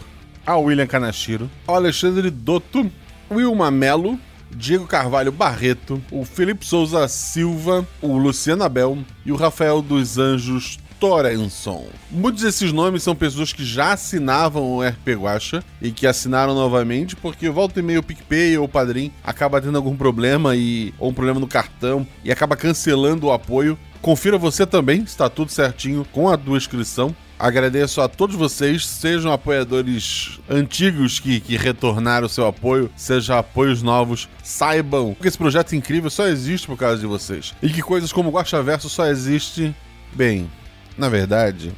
ao 0.49 0.63
William 0.63 0.87
Kanashiro, 0.87 1.47
ao 1.67 1.75
Alexandre 1.75 2.31
Dotto, 2.31 2.91
Wilma 3.29 3.69
Melo, 3.69 4.19
Diego 4.49 4.87
Carvalho 4.87 5.31
Barreto, 5.31 6.01
o 6.11 6.25
Felipe 6.25 6.65
Souza 6.65 7.07
Silva, 7.07 7.87
o 8.01 8.17
Luciano 8.17 8.63
Abel 8.63 8.97
e 9.23 9.31
o 9.31 9.35
Rafael 9.35 9.79
dos 9.79 10.17
Anjos 10.17 10.79
Torenson. 10.99 11.85
Muitos 12.09 12.41
desses 12.41 12.71
nomes 12.71 13.03
são 13.03 13.15
pessoas 13.15 13.53
que 13.53 13.63
já 13.63 13.93
assinavam 13.93 14.63
o 14.63 14.81
RP 14.81 15.09
Guacha 15.19 15.63
e 15.79 15.91
que 15.91 16.07
assinaram 16.07 16.55
novamente 16.55 17.15
porque 17.15 17.47
volta 17.47 17.79
e 17.79 17.83
meio 17.83 17.99
o 17.99 18.03
PicPay 18.03 18.57
ou 18.57 18.65
o 18.65 18.69
Padrim 18.69 19.11
acaba 19.23 19.61
tendo 19.61 19.77
algum 19.77 19.95
problema 19.95 20.55
e 20.55 20.91
ou 20.97 21.11
um 21.11 21.13
problema 21.13 21.39
no 21.39 21.47
cartão 21.47 22.07
e 22.23 22.31
acaba 22.31 22.57
cancelando 22.57 23.27
o 23.27 23.31
apoio. 23.31 23.77
Confira 24.01 24.35
você 24.35 24.65
também, 24.65 25.03
está 25.03 25.29
tudo 25.29 25.51
certinho 25.51 26.07
com 26.11 26.27
a 26.27 26.35
tua 26.35 26.57
inscrição. 26.57 27.15
Agradeço 27.39 28.01
a 28.01 28.09
todos 28.09 28.35
vocês, 28.35 28.85
sejam 28.85 29.31
apoiadores 29.31 30.41
antigos 30.49 31.21
que, 31.21 31.39
que 31.39 31.55
retornaram 31.55 32.25
o 32.25 32.29
seu 32.29 32.45
apoio, 32.45 32.91
sejam 32.97 33.37
apoios 33.37 33.81
novos. 33.81 34.27
Saibam 34.43 35.15
que 35.15 35.25
esse 35.25 35.37
projeto 35.37 35.73
incrível 35.73 36.09
só 36.09 36.27
existe 36.27 36.67
por 36.67 36.77
causa 36.77 36.99
de 36.99 37.05
vocês. 37.05 37.55
E 37.63 37.69
que 37.69 37.81
coisas 37.81 38.11
como 38.11 38.27
o 38.27 38.31
Guacha 38.33 38.61
Verso 38.61 38.89
só 38.89 39.05
existe. 39.05 39.73
Bem, 40.11 40.51
na 40.97 41.07
verdade, 41.07 41.73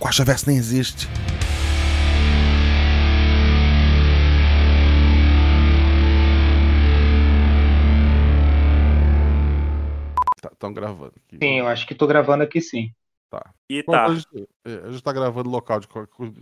Guacha 0.00 0.24
Verso 0.24 0.48
nem 0.48 0.56
existe. 0.56 1.08
Estão 10.52 10.72
tá, 10.72 10.80
gravando 10.80 11.14
aqui. 11.16 11.38
Sim, 11.42 11.58
eu 11.58 11.66
acho 11.66 11.88
que 11.88 11.94
tô 11.96 12.06
gravando 12.06 12.44
aqui 12.44 12.60
sim. 12.60 12.92
Tá. 13.32 13.50
E 13.70 13.82
tá. 13.82 14.04
a, 14.04 14.14
gente, 14.14 14.48
é, 14.66 14.74
a 14.74 14.90
gente 14.90 15.02
tá 15.02 15.10
gravando 15.10 15.48
local, 15.48 15.80
de, 15.80 15.88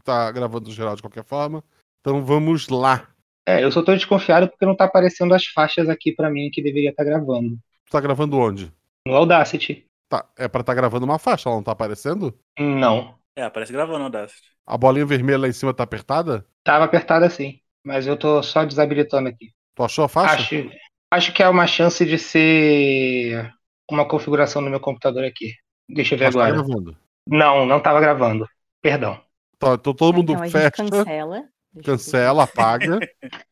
tá 0.03 0.33
gravando 0.33 0.73
geral 0.73 0.97
de 0.97 1.03
qualquer 1.03 1.23
forma. 1.23 1.63
Então 2.01 2.25
vamos 2.25 2.69
lá. 2.69 3.09
É, 3.47 3.63
eu 3.63 3.71
só 3.71 3.81
tô 3.81 3.95
desconfiado 3.95 4.49
porque 4.49 4.67
não 4.67 4.75
tá 4.75 4.87
aparecendo 4.87 5.33
as 5.33 5.47
faixas 5.47 5.89
aqui 5.89 6.13
para 6.13 6.29
mim 6.29 6.51
que 6.53 6.61
deveria 6.61 6.91
estar 6.91 7.05
tá 7.05 7.09
gravando. 7.09 7.57
Tu 7.87 7.93
tá 7.93 8.01
gravando 8.01 8.37
onde? 8.37 8.73
No 9.07 9.15
Audacity. 9.15 9.87
Tá, 10.09 10.29
é 10.37 10.49
pra 10.49 10.65
tá 10.65 10.75
gravando 10.75 11.05
uma 11.05 11.21
faixa, 11.21 11.49
ela 11.49 11.57
não 11.57 11.63
tá 11.63 11.71
aparecendo? 11.71 12.37
Não. 12.59 13.15
É, 13.37 13.45
aparece 13.45 13.73
gravando 13.73 14.01
no 14.01 14.05
Audacity. 14.07 14.51
A 14.67 14.77
bolinha 14.77 15.07
vermelha 15.07 15.39
lá 15.39 15.49
em 15.49 15.53
cima 15.53 15.73
tá 15.73 15.85
apertada? 15.85 16.45
Tava 16.65 16.85
apertada 16.85 17.31
sim, 17.31 17.61
mas 17.87 18.05
eu 18.05 18.17
tô 18.17 18.43
só 18.43 18.65
desabilitando 18.65 19.29
aqui. 19.29 19.53
Tu 19.77 19.85
achou 19.85 20.05
a 20.07 20.09
faixa? 20.09 20.35
Acho, 20.35 20.71
acho 21.13 21.33
que 21.33 21.43
é 21.43 21.49
uma 21.49 21.69
chance 21.69 22.05
de 22.05 22.19
ser 22.19 23.55
uma 23.89 24.09
configuração 24.09 24.61
no 24.61 24.69
meu 24.69 24.81
computador 24.81 25.25
aqui. 25.25 25.55
Deixa 25.95 26.15
eu 26.15 26.19
ver 26.19 26.27
Mas 26.27 26.35
tá 26.35 26.45
agora. 26.45 26.57
Tá 26.57 26.67
gravando. 26.67 26.97
Não, 27.27 27.67
não 27.67 27.81
tava 27.81 28.01
gravando. 28.01 28.49
Perdão. 28.83 29.21
Tá, 29.59 29.75
então 29.75 29.93
todo 29.93 30.17
mundo 30.17 30.33
então, 30.33 30.51
fecha. 30.51 30.71
Cancela. 30.71 31.45
Cancela, 31.85 32.45
apaga. 32.45 32.99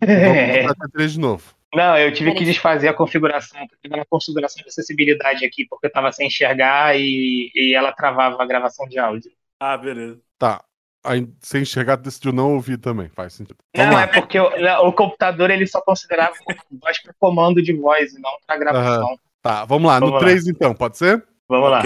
é. 0.01 0.63
Vamos 0.97 1.13
de 1.13 1.21
novo. 1.21 1.59
Não, 1.75 1.99
eu 1.99 2.13
tive 2.13 2.33
que 2.33 2.45
desfazer 2.45 2.89
a 2.89 2.95
configuração, 2.95 3.61
porque 3.69 3.89
era 3.93 4.05
configuração 4.07 4.63
de 4.63 4.69
acessibilidade 4.69 5.45
aqui, 5.45 5.67
porque 5.67 5.87
eu 5.87 5.93
tava 5.93 6.11
sem 6.13 6.27
enxergar 6.27 6.99
e, 6.99 7.51
e 7.55 7.75
ela 7.75 7.93
travava 7.93 8.43
a 8.43 8.47
gravação 8.47 8.89
de 8.89 8.99
áudio. 8.99 9.31
Ah, 9.61 9.77
beleza. 9.77 10.19
Tá. 10.39 10.65
Aí, 11.05 11.29
sem 11.41 11.63
enxergar, 11.63 11.97
decidiu 11.97 12.33
não 12.33 12.55
ouvir 12.55 12.79
também, 12.79 13.09
faz 13.09 13.35
sentido. 13.35 13.59
Vamos 13.77 13.93
não, 13.93 13.99
lá. 13.99 14.05
é 14.05 14.07
porque 14.07 14.41
o, 14.41 14.51
né, 14.51 14.79
o, 14.79 14.93
computador 14.93 15.51
ele 15.51 15.67
só 15.67 15.81
considerava 15.81 16.35
voz 16.71 17.03
para 17.03 17.15
comando 17.19 17.63
de 17.63 17.73
voz 17.75 18.15
e 18.15 18.21
não 18.21 18.31
para 18.47 18.59
gravação. 18.59 19.11
Uhum. 19.11 19.19
Tá, 19.43 19.65
vamos 19.65 19.89
lá. 19.89 20.01
Vamos 20.01 20.15
no 20.15 20.21
3 20.21 20.49
então, 20.49 20.75
pode 20.75 20.97
ser? 20.97 21.25
Vamos 21.49 21.71
lá. 21.71 21.83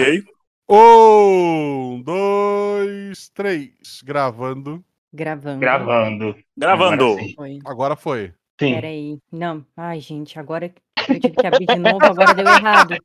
Um, 0.69 2.01
dois, 2.01 3.29
três. 3.29 4.01
Gravando. 4.03 4.83
Gravando. 5.13 5.59
Gravando. 5.59 6.35
Gravando. 6.57 7.03
Agora 7.03 7.33
foi. 7.35 7.59
Agora 7.65 7.95
foi. 7.95 8.33
Sim. 8.59 8.75
Peraí. 8.75 9.17
Não. 9.31 9.65
Ai, 9.75 9.99
gente, 9.99 10.39
agora 10.39 10.73
eu 11.09 11.19
tive 11.19 11.35
que 11.35 11.45
abrir 11.45 11.65
de 11.65 11.75
novo, 11.75 12.03
agora 12.03 12.33
deu 12.33 12.47
errado. 12.47 12.95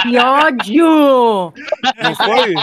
Que 0.00 0.16
ódio! 0.16 1.52
Não 2.02 2.14
foi? 2.14 2.54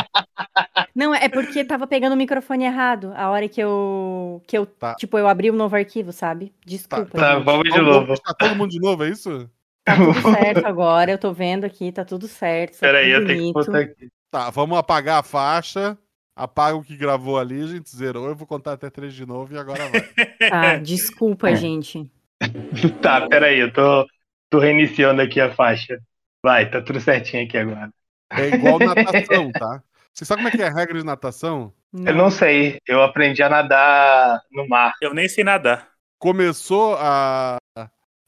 Não, 0.95 1.13
é 1.13 1.27
porque 1.27 1.65
tava 1.65 1.85
pegando 1.85 2.13
o 2.13 2.17
microfone 2.17 2.63
errado. 2.63 3.11
A 3.15 3.29
hora 3.29 3.49
que 3.49 3.61
eu. 3.61 4.41
Que 4.47 4.57
eu 4.57 4.65
tá. 4.65 4.95
Tipo, 4.95 5.17
eu 5.17 5.27
abri 5.27 5.51
um 5.51 5.55
novo 5.55 5.75
arquivo, 5.75 6.13
sabe? 6.13 6.53
Desculpa. 6.65 7.11
Tá, 7.11 7.33
tá 7.33 7.39
vamos 7.39 7.69
de 7.69 7.81
novo. 7.81 8.17
Tá 8.21 8.33
todo 8.33 8.55
mundo 8.55 8.71
de 8.71 8.79
novo, 8.79 9.03
é 9.03 9.09
isso? 9.09 9.49
Tá 9.83 9.97
tudo 9.97 10.13
certo 10.33 10.65
agora, 10.65 11.11
eu 11.11 11.17
tô 11.17 11.31
vendo 11.31 11.63
aqui, 11.63 11.91
tá 11.91 12.03
tudo 12.03 12.27
certo. 12.27 12.73
Tá 12.73 12.87
Peraí, 12.87 13.11
eu 13.11 13.27
tenho 13.27 13.43
que 13.43 13.53
botar 13.53 13.79
aqui. 13.79 14.09
Tá, 14.31 14.49
vamos 14.49 14.77
apagar 14.77 15.19
a 15.19 15.23
faixa. 15.23 15.97
Apaga 16.35 16.75
o 16.75 16.83
que 16.83 16.97
gravou 16.97 17.39
ali, 17.39 17.61
a 17.61 17.67
gente 17.67 17.89
zerou. 17.95 18.27
Eu 18.27 18.35
vou 18.35 18.45
contar 18.45 18.73
até 18.73 18.89
três 18.89 19.13
de 19.13 19.25
novo 19.25 19.53
e 19.53 19.57
agora 19.57 19.87
vai. 19.89 20.01
Tá, 20.49 20.77
desculpa, 20.77 21.55
gente. 21.55 22.11
tá, 23.01 23.27
peraí, 23.27 23.59
eu 23.59 23.71
tô, 23.71 24.05
tô 24.49 24.59
reiniciando 24.59 25.21
aqui 25.21 25.39
a 25.39 25.53
faixa. 25.53 25.97
Vai, 26.43 26.69
tá 26.69 26.81
tudo 26.81 26.99
certinho 26.99 27.43
aqui 27.43 27.57
agora. 27.57 27.89
É 28.31 28.49
igual 28.49 28.77
natação, 28.79 29.51
tá? 29.51 29.81
Você 30.13 30.25
sabe 30.25 30.41
como 30.41 30.47
é 30.49 30.51
que 30.51 30.61
é 30.61 30.67
a 30.67 30.73
regra 30.73 30.99
de 30.99 31.05
natação? 31.05 31.73
Não. 31.91 32.11
Eu 32.11 32.15
não 32.15 32.29
sei. 32.29 32.79
Eu 32.87 33.01
aprendi 33.01 33.41
a 33.41 33.49
nadar 33.49 34.41
no 34.51 34.67
mar. 34.67 34.93
Eu 35.01 35.13
nem 35.13 35.27
sei 35.27 35.43
nadar. 35.43 35.89
Começou 36.19 36.95
a. 36.99 37.57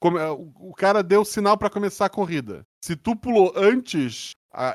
O 0.01 0.73
cara 0.75 1.01
deu 1.01 1.25
sinal 1.25 1.57
para 1.57 1.69
começar 1.69 2.05
a 2.05 2.09
corrida. 2.09 2.65
Se 2.83 2.95
tu 2.95 3.15
pulou 3.15 3.51
antes 3.55 4.31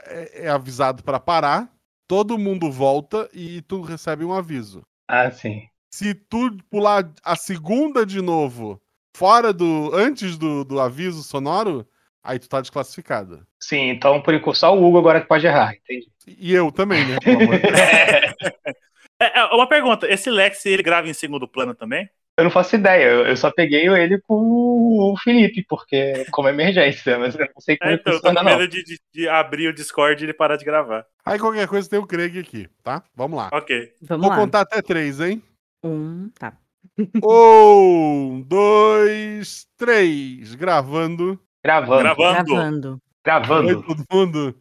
é, 0.06 0.46
é 0.46 0.48
avisado 0.48 1.02
para 1.02 1.18
parar, 1.18 1.68
todo 2.06 2.38
mundo 2.38 2.70
volta 2.70 3.28
e 3.32 3.62
tu 3.62 3.80
recebe 3.80 4.24
um 4.24 4.32
aviso. 4.32 4.82
Ah, 5.08 5.30
sim. 5.30 5.62
Se 5.90 6.14
tu 6.14 6.56
pular 6.70 7.10
a 7.22 7.36
segunda 7.36 8.06
de 8.06 8.22
novo, 8.22 8.80
fora 9.14 9.52
do. 9.52 9.90
antes 9.94 10.38
do, 10.38 10.64
do 10.64 10.80
aviso 10.80 11.22
sonoro, 11.22 11.86
aí 12.22 12.38
tu 12.38 12.48
tá 12.48 12.60
desclassificado. 12.60 13.46
Sim, 13.60 13.90
então 13.90 14.22
por 14.22 14.32
enquanto 14.34 14.56
só 14.56 14.74
o 14.74 14.82
Hugo 14.82 14.98
agora 14.98 15.20
que 15.20 15.28
pode 15.28 15.46
errar, 15.46 15.74
entendi. 15.74 16.10
E 16.26 16.52
eu 16.54 16.70
também, 16.72 17.04
né? 17.06 17.16
Deus. 17.22 17.38
É, 19.22 19.38
é, 19.38 19.44
uma 19.54 19.68
pergunta, 19.68 20.12
esse 20.12 20.28
Lex 20.28 20.66
ele 20.66 20.82
grava 20.82 21.08
em 21.08 21.14
segundo 21.14 21.46
plano 21.46 21.76
também? 21.76 22.10
Eu 22.42 22.44
não 22.46 22.50
faço 22.50 22.74
ideia, 22.74 23.04
eu, 23.04 23.26
eu 23.26 23.36
só 23.36 23.52
peguei 23.52 23.86
ele 23.86 24.20
com 24.22 24.34
o 24.34 25.14
Felipe, 25.22 25.64
porque 25.68 26.26
como 26.32 26.48
emergência, 26.48 27.16
mas 27.16 27.36
eu 27.36 27.46
não 27.54 27.60
sei 27.60 27.76
como 27.78 27.90
É, 27.90 27.94
é, 27.94 27.96
então, 27.96 28.12
eu 28.12 28.20
tô 28.20 28.26
funciona, 28.28 28.40
com 28.40 28.50
não. 28.50 28.58
medo 28.58 28.68
de, 28.68 28.98
de- 29.14 29.28
abrir 29.28 29.68
o 29.68 29.72
Discord 29.72 30.20
e 30.20 30.26
ele 30.26 30.34
parar 30.34 30.56
de 30.56 30.64
gravar. 30.64 31.06
Aí 31.24 31.38
qualquer 31.38 31.68
coisa 31.68 31.88
tem 31.88 32.00
o 32.00 32.06
Craig 32.06 32.36
aqui, 32.40 32.68
tá? 32.82 33.04
Vamos 33.14 33.36
lá. 33.38 33.48
Ok. 33.52 33.92
Vamos 34.02 34.26
Vou 34.26 34.30
lá. 34.34 34.40
contar 34.42 34.60
até 34.62 34.82
três, 34.82 35.20
hein? 35.20 35.40
Um, 35.84 36.30
tá. 36.36 36.54
Um, 37.24 38.42
dois, 38.44 39.66
três. 39.76 40.56
Gravando. 40.56 41.38
Gravando. 41.64 42.02
Gravando. 42.02 42.44
Gravando. 42.44 43.02
Gravando. 43.24 43.68
Oi, 43.78 43.82
todo 43.84 44.04
mundo. 44.12 44.54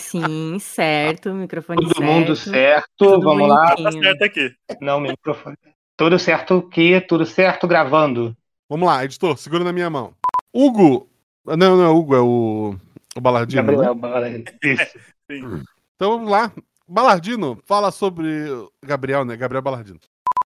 Sim, 0.00 0.58
certo. 0.58 1.30
Microfone 1.34 1.76
Todo 1.82 1.94
certo. 1.94 2.02
mundo 2.10 2.34
certo, 2.36 2.88
Tudo 2.96 3.20
vamos 3.20 3.46
lá. 3.46 3.76
Tá 3.76 3.92
certo 3.92 4.24
aqui. 4.24 4.50
Não, 4.80 4.98
microfone. 4.98 5.56
Tudo 5.96 6.18
certo 6.18 6.56
o 6.56 6.68
quê? 6.68 7.00
Tudo 7.00 7.26
certo 7.26 7.66
gravando. 7.66 8.36
Vamos 8.68 8.86
lá, 8.86 9.04
editor, 9.04 9.36
segura 9.36 9.64
na 9.64 9.72
minha 9.72 9.90
mão. 9.90 10.14
Hugo. 10.52 11.08
Não, 11.44 11.76
não 11.76 11.84
é 11.84 11.88
Hugo, 11.88 12.14
é 12.14 12.20
o. 12.20 12.76
O 13.14 13.20
Balardino. 13.20 13.62
né? 13.62 13.68
Gabriel 13.72 13.94
Balarino. 13.94 14.44
Isso. 14.62 14.98
Sim. 15.30 15.62
Então 15.94 16.12
vamos 16.12 16.30
lá. 16.30 16.52
Balardino, 16.88 17.58
fala 17.66 17.90
sobre. 17.90 18.26
Gabriel, 18.84 19.24
né? 19.24 19.36
Gabriel 19.36 19.62
Balardino. 19.62 19.98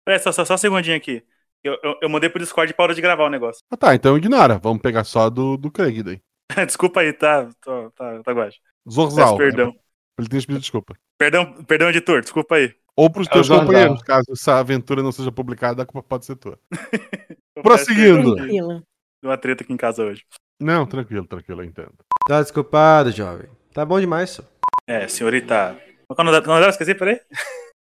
Pera, 0.05 0.19
só, 0.19 0.33
só, 0.33 0.45
só 0.45 0.55
um 0.55 0.59
segundinho 0.59 0.97
aqui. 0.97 1.23
Eu, 1.63 1.79
eu, 1.83 1.99
eu 2.03 2.09
mandei 2.11 2.29
pro 2.29 2.41
Discord 2.41 2.71
e 2.71 2.77
parou 2.77 2.95
de 2.95 3.01
gravar 3.01 3.25
o 3.25 3.31
negócio. 3.31 3.63
Ah 3.71 3.77
tá, 3.77 3.95
então 3.95 4.17
ignora. 4.17 4.59
Vamos 4.59 4.83
pegar 4.83 5.05
só 5.05 5.31
do, 5.31 5.57
do 5.57 5.71
Craig 5.71 6.03
daí. 6.03 6.21
Desculpa 6.67 7.01
aí, 7.01 7.13
tá? 7.13 7.49
Tô, 7.61 7.91
tá, 7.93 8.23
tá 8.23 8.33
guache. 8.33 8.59
Zorzal. 8.91 9.37
Peço 9.37 9.37
perdão. 9.39 9.75
Ele 10.19 10.29
tem 10.29 10.41
que 10.41 10.47
pedir 10.47 10.61
desculpa. 10.61 10.95
Perdão, 11.19 11.65
perdão, 11.65 11.89
editor, 11.89 12.21
desculpa 12.21 12.57
aí. 12.57 12.75
Ou 12.97 13.11
pros 13.11 13.27
É 13.27 13.31
o 13.31 13.33
teus 13.35 13.49
companheiros, 13.49 14.03
caso 14.03 14.27
essa 14.31 14.59
aventura 14.59 15.03
não 15.03 15.11
seja 15.13 15.33
publicada, 15.33 15.83
a 15.83 15.87
culpa 15.87 16.07
pode 16.09 16.27
ser 16.27 16.37
tua. 16.37 16.59
Prosseguindo. 17.63 18.37
Tranquilo. 18.37 18.83
uma 19.23 19.37
treta 19.39 19.65
aqui 19.65 19.73
em 19.73 19.77
casa 19.77 20.05
hoje. 20.05 20.23
Não, 20.61 20.87
tranquilo, 20.87 21.27
tranquilo, 21.27 21.63
eu 21.63 21.67
entendo. 21.67 21.95
Tá 22.29 22.41
desculpado, 22.41 23.11
jovem. 23.11 23.49
Tá 23.73 23.85
bom 23.85 23.99
demais, 23.99 24.31
só. 24.31 24.45
É, 24.87 25.09
senhorita. 25.09 25.77
Qual 26.07 26.17
é 26.19 26.23
o 26.23 26.25
nome 26.25 26.37
é 26.39 26.41
o 26.41 26.47
nome 26.47 26.61
dela? 26.61 26.71
Esqueci, 26.71 26.95
peraí. 26.95 27.21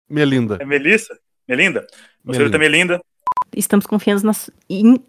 Minha 0.09 0.25
linda. 0.25 0.59
É 0.61 0.65
Melissa? 0.65 1.19
Melinda? 1.49 1.81
Melinda. 2.25 2.33
Senhorita 2.35 2.59
Melinda. 2.59 3.01
Estamos 3.57 3.87
confiando 3.87 4.23
na, 4.25 4.33
su- 4.33 4.53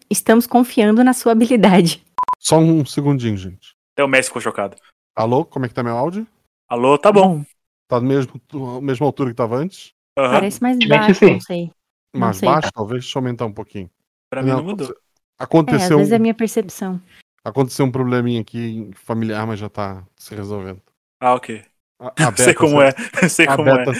estamos 0.10 0.48
confiando 0.48 1.04
na 1.04 1.14
sua 1.14 1.34
habilidade. 1.34 2.04
Só 2.40 2.58
um 2.58 2.84
segundinho, 2.86 3.38
gente. 3.38 3.76
Até 3.94 4.04
o 4.04 4.08
Messi 4.08 4.30
ficou 4.30 4.42
chocado. 4.42 4.76
Alô, 5.16 5.46
como 5.46 5.66
é 5.66 5.70
que 5.70 5.76
tá 5.76 5.84
meu 5.84 5.96
áudio? 5.96 6.26
Alô, 6.68 6.98
tá 6.98 7.12
bom. 7.12 7.44
Tá 7.92 8.00
do 8.00 8.06
mesmo, 8.06 8.42
mesma 8.82 9.06
altura 9.06 9.32
que 9.32 9.36
tava 9.36 9.58
antes? 9.58 9.94
Aham. 10.18 10.32
Parece 10.32 10.62
mais 10.62 10.80
baixo, 10.88 11.14
sim. 11.16 11.34
não 11.34 11.42
sei. 11.42 11.72
Não 12.14 12.22
Mais 12.22 12.38
sei. 12.38 12.48
baixo, 12.48 12.72
talvez? 12.74 13.04
Deixa 13.04 13.18
eu 13.18 13.20
aumentar 13.20 13.46
um 13.46 13.52
pouquinho. 13.52 13.90
Pra 14.30 14.42
mim 14.42 14.52
não 14.52 14.64
mudou. 14.64 14.88
É, 14.88 14.92
às 14.92 14.98
Aconteceu, 15.38 15.98
vezes 15.98 16.14
é 16.14 16.16
a 16.16 16.18
um, 16.18 16.22
minha 16.22 16.34
percepção. 16.34 17.02
aconteceu 17.44 17.86
um 17.86 17.92
probleminha 17.92 18.40
aqui 18.40 18.90
familiar, 18.96 19.46
mas 19.46 19.60
já 19.60 19.68
tá 19.68 20.06
se 20.16 20.34
resolvendo. 20.34 20.82
Ah, 21.20 21.34
ok. 21.34 21.66
A, 22.00 22.28
a 22.30 22.32
Sei 22.38 22.54
como 22.54 22.78
saiu- 22.78 22.82
é. 22.84 22.94
Sei 23.28 23.46
A 23.46 23.58
como 23.58 23.68
é. 23.70 23.86
Beta, 23.86 23.92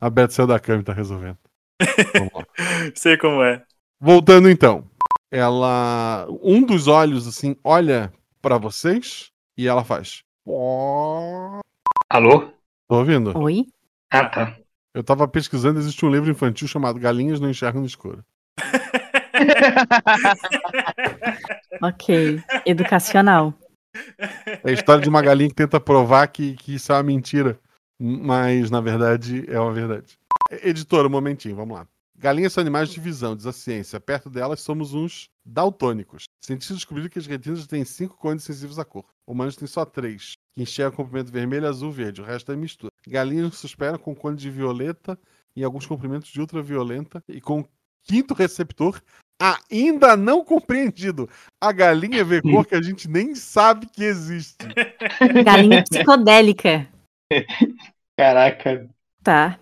a 0.00 0.08
Beta 0.08 0.32
saiu 0.32 0.46
da 0.46 0.58
cama 0.58 0.80
e 0.80 0.84
tá 0.84 0.94
resolvendo. 0.94 1.36
Vamos 2.14 2.32
lá. 2.32 2.46
Sei 2.96 3.18
como 3.18 3.42
é. 3.42 3.62
Voltando 4.00 4.48
então. 4.48 4.88
Ela. 5.30 6.26
Um 6.42 6.62
dos 6.62 6.88
olhos, 6.88 7.26
assim, 7.28 7.54
olha 7.62 8.10
pra 8.40 8.56
vocês 8.56 9.30
e 9.54 9.68
ela 9.68 9.84
faz. 9.84 10.22
Alô? 12.08 12.54
Tô 12.88 12.98
ouvindo? 12.98 13.36
Oi? 13.38 13.66
Ah, 14.10 14.28
tá. 14.28 14.56
Eu 14.92 15.02
tava 15.02 15.26
pesquisando, 15.26 15.78
existe 15.78 16.04
um 16.04 16.10
livro 16.10 16.30
infantil 16.30 16.68
chamado 16.68 17.00
Galinhas 17.00 17.40
Não 17.40 17.50
Enxergam 17.50 17.80
no 17.80 17.86
Escuro. 17.86 18.24
Ok. 21.82 22.40
Educacional. 22.64 23.52
É 24.62 24.70
a 24.70 24.72
história 24.72 25.02
de 25.02 25.08
uma 25.08 25.20
galinha 25.20 25.48
que 25.48 25.54
tenta 25.54 25.80
provar 25.80 26.28
que, 26.28 26.54
que 26.54 26.76
isso 26.76 26.92
é 26.92 26.96
uma 26.96 27.02
mentira. 27.02 27.58
Mas, 27.98 28.70
na 28.70 28.80
verdade, 28.80 29.44
é 29.48 29.58
uma 29.58 29.72
verdade. 29.72 30.16
Editora, 30.62 31.08
um 31.08 31.10
momentinho, 31.10 31.56
vamos 31.56 31.76
lá. 31.76 31.86
Galinhas 32.16 32.52
são 32.52 32.62
animais 32.62 32.90
de 32.90 33.00
visão, 33.00 33.36
diz 33.36 33.46
a 33.46 33.52
ciência. 33.52 34.00
Perto 34.00 34.30
delas 34.30 34.60
somos 34.60 34.94
uns 34.94 35.28
daltônicos. 35.44 36.24
Cientistas 36.40 36.78
descobriram 36.78 37.08
que 37.08 37.18
as 37.18 37.26
retinas 37.26 37.66
têm 37.66 37.84
cinco 37.84 38.16
cones 38.16 38.44
sensíveis 38.44 38.78
à 38.78 38.84
cor. 38.84 39.04
Humanos 39.26 39.56
têm 39.56 39.66
só 39.66 39.84
três, 39.84 40.34
que 40.54 40.62
enxergam 40.62 40.96
comprimento 40.96 41.32
vermelho, 41.32 41.66
azul 41.66 41.90
verde. 41.90 42.20
O 42.20 42.24
resto 42.24 42.52
é 42.52 42.56
mistura. 42.56 42.90
Galinhas 43.06 43.56
se 43.58 43.66
esperam 43.66 43.98
com 43.98 44.14
cone 44.14 44.36
de 44.36 44.50
violeta 44.50 45.18
e 45.56 45.64
alguns 45.64 45.86
comprimentos 45.86 46.30
de 46.30 46.40
ultravioleta 46.40 47.22
e 47.28 47.40
com 47.40 47.64
quinto 48.04 48.34
receptor 48.34 49.00
ainda 49.70 50.16
não 50.16 50.44
compreendido. 50.44 51.28
A 51.60 51.72
galinha 51.72 52.24
vê 52.24 52.40
cor 52.40 52.64
que 52.66 52.74
a 52.74 52.80
gente 52.82 53.08
nem 53.08 53.34
sabe 53.34 53.86
que 53.86 54.02
existe. 54.04 54.64
Galinha 55.44 55.82
psicodélica. 55.82 56.88
Caraca. 58.16 58.88
Tá. 59.22 59.58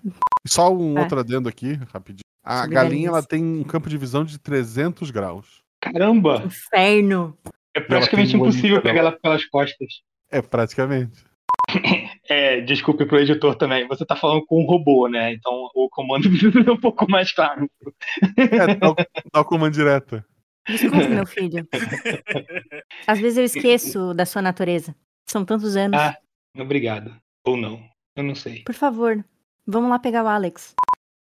Só 0.47 0.73
um 0.75 0.99
É. 0.99 1.03
outro 1.03 1.19
adendo 1.21 1.49
aqui, 1.49 1.75
rapidinho. 1.93 2.21
A 2.45 2.63
Sobre 2.63 2.75
galinha 2.75 2.91
galinhas. 2.91 3.13
ela 3.13 3.23
tem 3.23 3.43
um 3.45 3.65
campo 3.65 3.89
de 3.89 3.97
visão 3.97 4.25
de 4.25 4.39
300 4.39 5.11
graus. 5.11 5.63
Caramba! 5.81 6.43
Inferno. 6.45 7.37
É 7.75 7.81
praticamente 7.81 8.37
impossível 8.37 8.83
pegar 8.83 8.99
ela 9.01 9.13
pelas 9.13 9.45
costas. 9.47 10.03
É, 10.33 10.43
praticamente. 10.43 11.25
É, 12.29 12.61
desculpe 12.63 13.05
pro 13.05 13.19
editor 13.19 13.57
também. 13.57 13.87
Você 13.89 14.07
tá 14.07 14.17
falando 14.17 14.47
com 14.47 14.63
um 14.63 14.65
robô, 14.65 15.07
né? 15.07 15.35
Então 15.35 15.69
o 15.75 15.89
comando 15.91 16.31
precisa 16.31 16.53
ser 16.65 16.71
um 16.71 16.81
pouco 16.81 17.11
mais 17.11 17.33
claro. 17.33 17.69
É, 18.39 18.75
dá 18.75 18.91
o, 18.91 18.95
dá 19.31 19.41
o 19.41 19.45
comando 19.45 19.75
direto. 19.75 20.25
Desculpe, 20.67 21.09
meu 21.09 21.27
filho. 21.27 21.69
Às 23.07 23.19
vezes 23.19 23.37
eu 23.37 23.45
esqueço 23.45 24.15
da 24.15 24.25
sua 24.25 24.41
natureza. 24.41 24.95
São 25.29 25.45
tantos 25.45 25.77
anos. 25.77 26.01
Ah, 26.01 26.17
obrigado. 26.57 27.15
Ou 27.45 27.57
não. 27.57 27.83
Eu 28.17 28.23
não 28.23 28.35
sei. 28.35 28.63
Por 28.63 28.75
favor, 28.75 29.23
vamos 29.67 29.91
lá 29.91 29.99
pegar 29.99 30.25
o 30.25 30.29
Alex. 30.29 30.75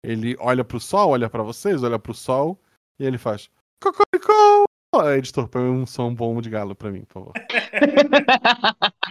Ele 0.04 0.36
olha 0.38 0.64
pro 0.64 0.80
sol, 0.80 1.10
olha 1.10 1.28
pra 1.28 1.42
vocês, 1.42 1.82
olha 1.82 1.98
pro 1.98 2.14
sol 2.14 2.58
e 2.98 3.04
ele 3.04 3.18
faz. 3.18 3.50
Cocoricó! 3.82 4.64
É, 4.94 5.16
editor, 5.16 5.48
põe 5.48 5.62
um 5.62 5.86
som 5.86 6.14
bom 6.14 6.40
de 6.40 6.50
galo 6.50 6.74
pra 6.74 6.90
mim, 6.90 7.04
por 7.04 7.14
favor. 7.14 7.32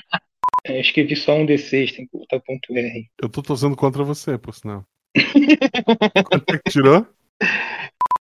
É, 0.63 0.79
escrevi 0.79 1.15
só 1.15 1.35
um 1.35 1.45
D6, 1.45 1.95
tem 1.95 2.07
que 2.07 2.17
botar 2.17 2.39
ponto 2.39 2.75
R. 2.75 3.09
Eu 3.21 3.29
tô 3.29 3.41
torcendo 3.41 3.75
contra 3.75 4.03
você, 4.03 4.37
por 4.37 4.53
sinal. 4.53 4.85
Quanto 6.29 6.53
é 6.53 6.57
que 6.59 6.71
tirou? 6.71 7.05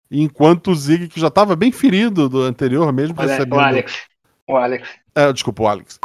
Enquanto 0.09 0.71
o 0.71 0.75
Zig, 0.75 1.07
que 1.07 1.19
já 1.19 1.31
tava 1.31 1.55
bem 1.55 1.71
ferido 1.71 2.29
do 2.29 2.41
anterior, 2.41 2.91
mesmo 2.93 3.15
Olha, 3.17 3.31
recebendo. 3.31 3.55
o 3.55 3.59
Alex. 3.59 4.07
O 4.47 4.55
Alex. 4.55 4.89
É, 5.15 5.33
desculpa, 5.33 5.63
o 5.63 5.67
Alex. 5.67 5.99